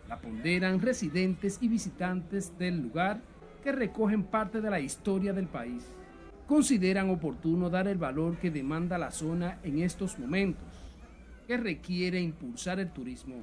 [0.08, 3.20] la ponderan residentes y visitantes del lugar
[3.62, 5.84] que recogen parte de la historia del país.
[6.46, 10.64] Consideran oportuno dar el valor que demanda la zona en estos momentos
[11.46, 13.36] que requiere impulsar el turismo.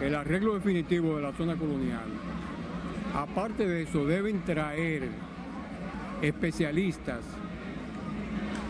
[0.00, 2.04] El arreglo definitivo de la zona colonial,
[3.14, 5.08] aparte de eso, deben traer
[6.20, 7.20] especialistas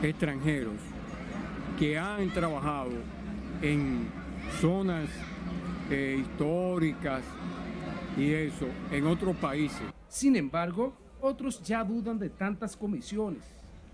[0.02, 0.74] extranjeros
[1.78, 2.92] que han trabajado
[3.62, 4.06] en
[4.60, 5.08] zonas
[5.90, 7.22] eh, históricas
[8.16, 9.82] y eso en otros países.
[10.14, 13.42] Sin embargo, otros ya dudan de tantas comisiones.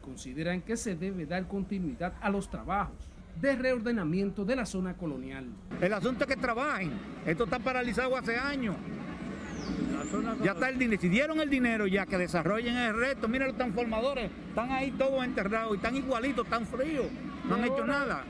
[0.02, 2.98] Consideran que se debe dar continuidad a los trabajos
[3.40, 5.46] de reordenamiento de la zona colonial.
[5.80, 6.92] El asunto es que trabajen.
[7.24, 8.76] Esto está paralizado hace años.
[10.44, 11.00] Ya está el dinero.
[11.00, 15.24] Si dieron el dinero ya que desarrollen el resto, miren los transformadores, están ahí todos
[15.24, 17.06] enterrados y están igualitos, están fríos,
[17.48, 18.26] no han hecho nada.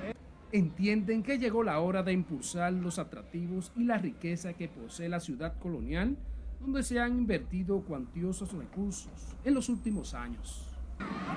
[0.52, 5.18] entienden que llegó la hora de impulsar los atractivos y la riqueza que posee la
[5.18, 6.16] ciudad colonial,
[6.60, 9.10] donde se han invertido cuantiosos recursos
[9.44, 10.66] en los últimos años.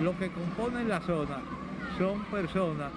[0.02, 1.42] Lo que componen la zona
[1.98, 2.92] son personas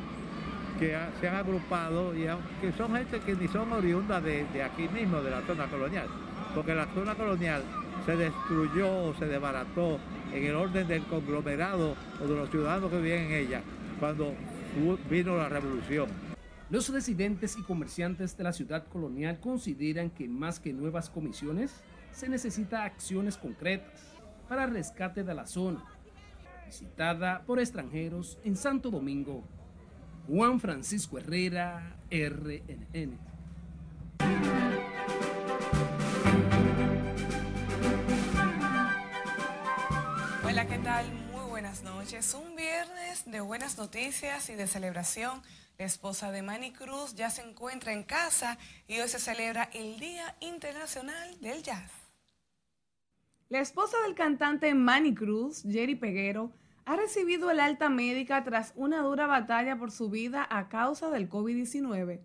[0.78, 2.26] que se han agrupado y
[2.60, 6.06] que son gente que ni son oriundas de, de aquí mismo, de la zona colonial,
[6.54, 7.62] porque la zona colonial
[8.04, 9.98] se destruyó, se desbarató
[10.32, 13.62] en el orden del conglomerado o de los ciudadanos que viven en ella
[13.98, 14.34] cuando
[15.08, 16.08] vino la revolución.
[16.68, 21.72] Los residentes y comerciantes de la ciudad colonial consideran que más que nuevas comisiones,
[22.16, 24.00] se necesita acciones concretas
[24.48, 25.84] para rescate de la zona,
[26.64, 29.44] visitada por extranjeros en Santo Domingo.
[30.26, 33.18] Juan Francisco Herrera, RNN.
[40.42, 41.12] Hola, ¿qué tal?
[41.32, 42.34] Muy buenas noches.
[42.34, 45.42] Un viernes de buenas noticias y de celebración.
[45.76, 48.56] La esposa de Manny Cruz ya se encuentra en casa
[48.88, 51.95] y hoy se celebra el Día Internacional del Jazz.
[53.48, 56.50] La esposa del cantante Manny Cruz, Jerry Peguero,
[56.84, 61.30] ha recibido el alta médica tras una dura batalla por su vida a causa del
[61.30, 62.18] COVID-19.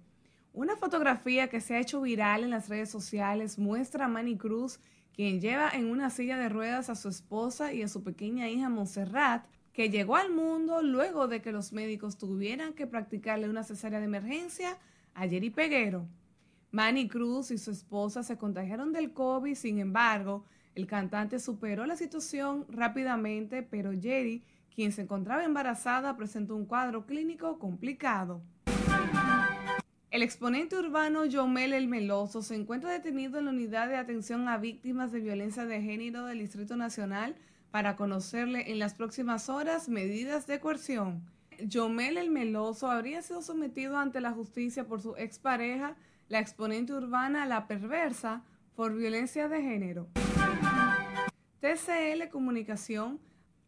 [0.54, 4.80] Una fotografía que se ha hecho viral en las redes sociales muestra a Manny Cruz
[5.14, 8.70] quien lleva en una silla de ruedas a su esposa y a su pequeña hija
[8.70, 14.00] Montserrat, que llegó al mundo luego de que los médicos tuvieran que practicarle una cesárea
[14.00, 14.80] de emergencia
[15.14, 16.08] a Jerry Peguero.
[16.72, 20.46] Manny Cruz y su esposa se contagiaron del COVID, sin embargo,
[20.76, 24.44] el cantante superó la situación rápidamente, pero Jerry,
[24.74, 28.42] quien se encontraba embarazada, presentó un cuadro clínico complicado.
[30.12, 34.58] El exponente urbano Yomel El Meloso se encuentra detenido en la unidad de atención a
[34.58, 37.36] víctimas de violencia de género del Distrito Nacional
[37.72, 41.24] para conocerle en las próximas horas medidas de coerción.
[41.64, 45.96] Yomel El Meloso habría sido sometido ante la justicia por su expareja,
[46.28, 48.44] la exponente urbana La Perversa,
[48.76, 50.08] por violencia de género.
[51.62, 53.20] TCL Comunicación,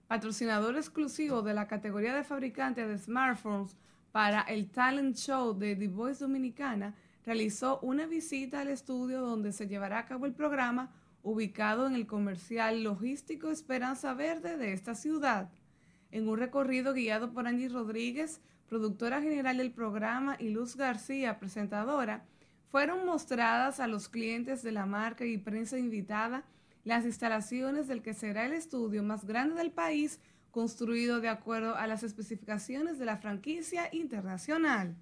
[0.08, 3.78] patrocinador exclusivo de la categoría de fabricante de smartphones,
[4.12, 9.68] para el talent show de The Voice Dominicana, realizó una visita al estudio donde se
[9.68, 10.92] llevará a cabo el programa
[11.22, 15.52] ubicado en el comercial logístico Esperanza Verde de esta ciudad.
[16.10, 22.26] En un recorrido guiado por Angie Rodríguez, productora general del programa, y Luz García, presentadora,
[22.70, 26.44] fueron mostradas a los clientes de la marca y prensa invitada
[26.84, 30.20] las instalaciones del que será el estudio más grande del país
[30.52, 34.96] construido de acuerdo a las especificaciones de la franquicia internacional.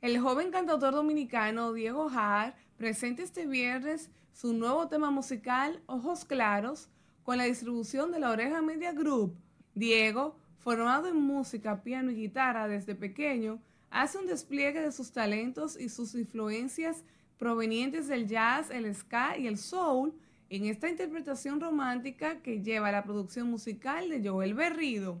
[0.00, 6.88] El joven cantautor dominicano Diego Jaar presenta este viernes su nuevo tema musical Ojos Claros
[7.24, 9.36] con la distribución de la Oreja Media Group.
[9.74, 15.78] Diego, formado en música, piano y guitarra desde pequeño, hace un despliegue de sus talentos
[15.78, 17.04] y sus influencias
[17.38, 20.12] provenientes del jazz, el ska y el soul
[20.50, 25.20] en esta interpretación romántica que lleva la producción musical de Joel Berrido.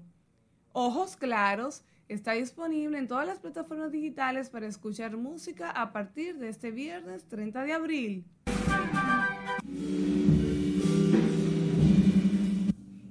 [0.72, 6.48] Ojos Claros está disponible en todas las plataformas digitales para escuchar música a partir de
[6.48, 8.24] este viernes 30 de abril.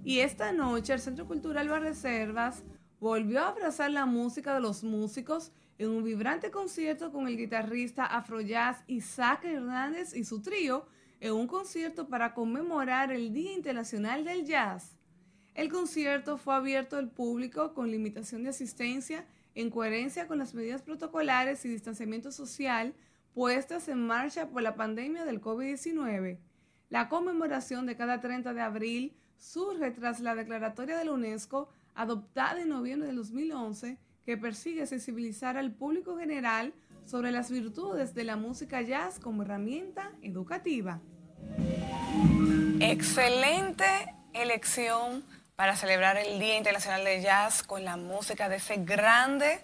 [0.03, 2.63] Y esta noche el Centro Cultural Reservas
[2.99, 8.05] volvió a abrazar la música de los músicos en un vibrante concierto con el guitarrista
[8.05, 10.85] afrojazz Isaac Hernández y su trío
[11.19, 14.97] en un concierto para conmemorar el Día Internacional del Jazz.
[15.53, 19.25] El concierto fue abierto al público con limitación de asistencia
[19.55, 22.93] en coherencia con las medidas protocolares y distanciamiento social
[23.33, 26.37] puestas en marcha por la pandemia del COVID-19.
[26.89, 32.61] La conmemoración de cada 30 de abril surge tras la declaratoria de la UNESCO adoptada
[32.61, 33.97] en noviembre de 2011
[34.27, 36.73] que persigue sensibilizar al público general
[37.05, 40.99] sobre las virtudes de la música jazz como herramienta educativa.
[42.81, 43.85] Excelente
[44.33, 45.23] elección
[45.55, 49.61] para celebrar el Día Internacional de Jazz con la música de ese grande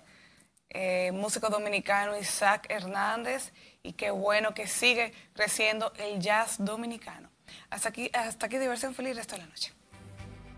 [0.70, 3.52] eh, músico dominicano Isaac Hernández
[3.84, 7.30] y qué bueno que sigue creciendo el jazz dominicano.
[7.70, 9.74] Hasta aquí, hasta aquí diversión feliz resto de la noche.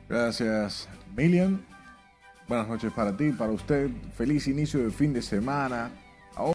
[0.07, 1.74] Gracias, Milian.
[2.47, 3.89] Buenas noches para ti, para usted.
[4.15, 5.89] Feliz inicio de fin de semana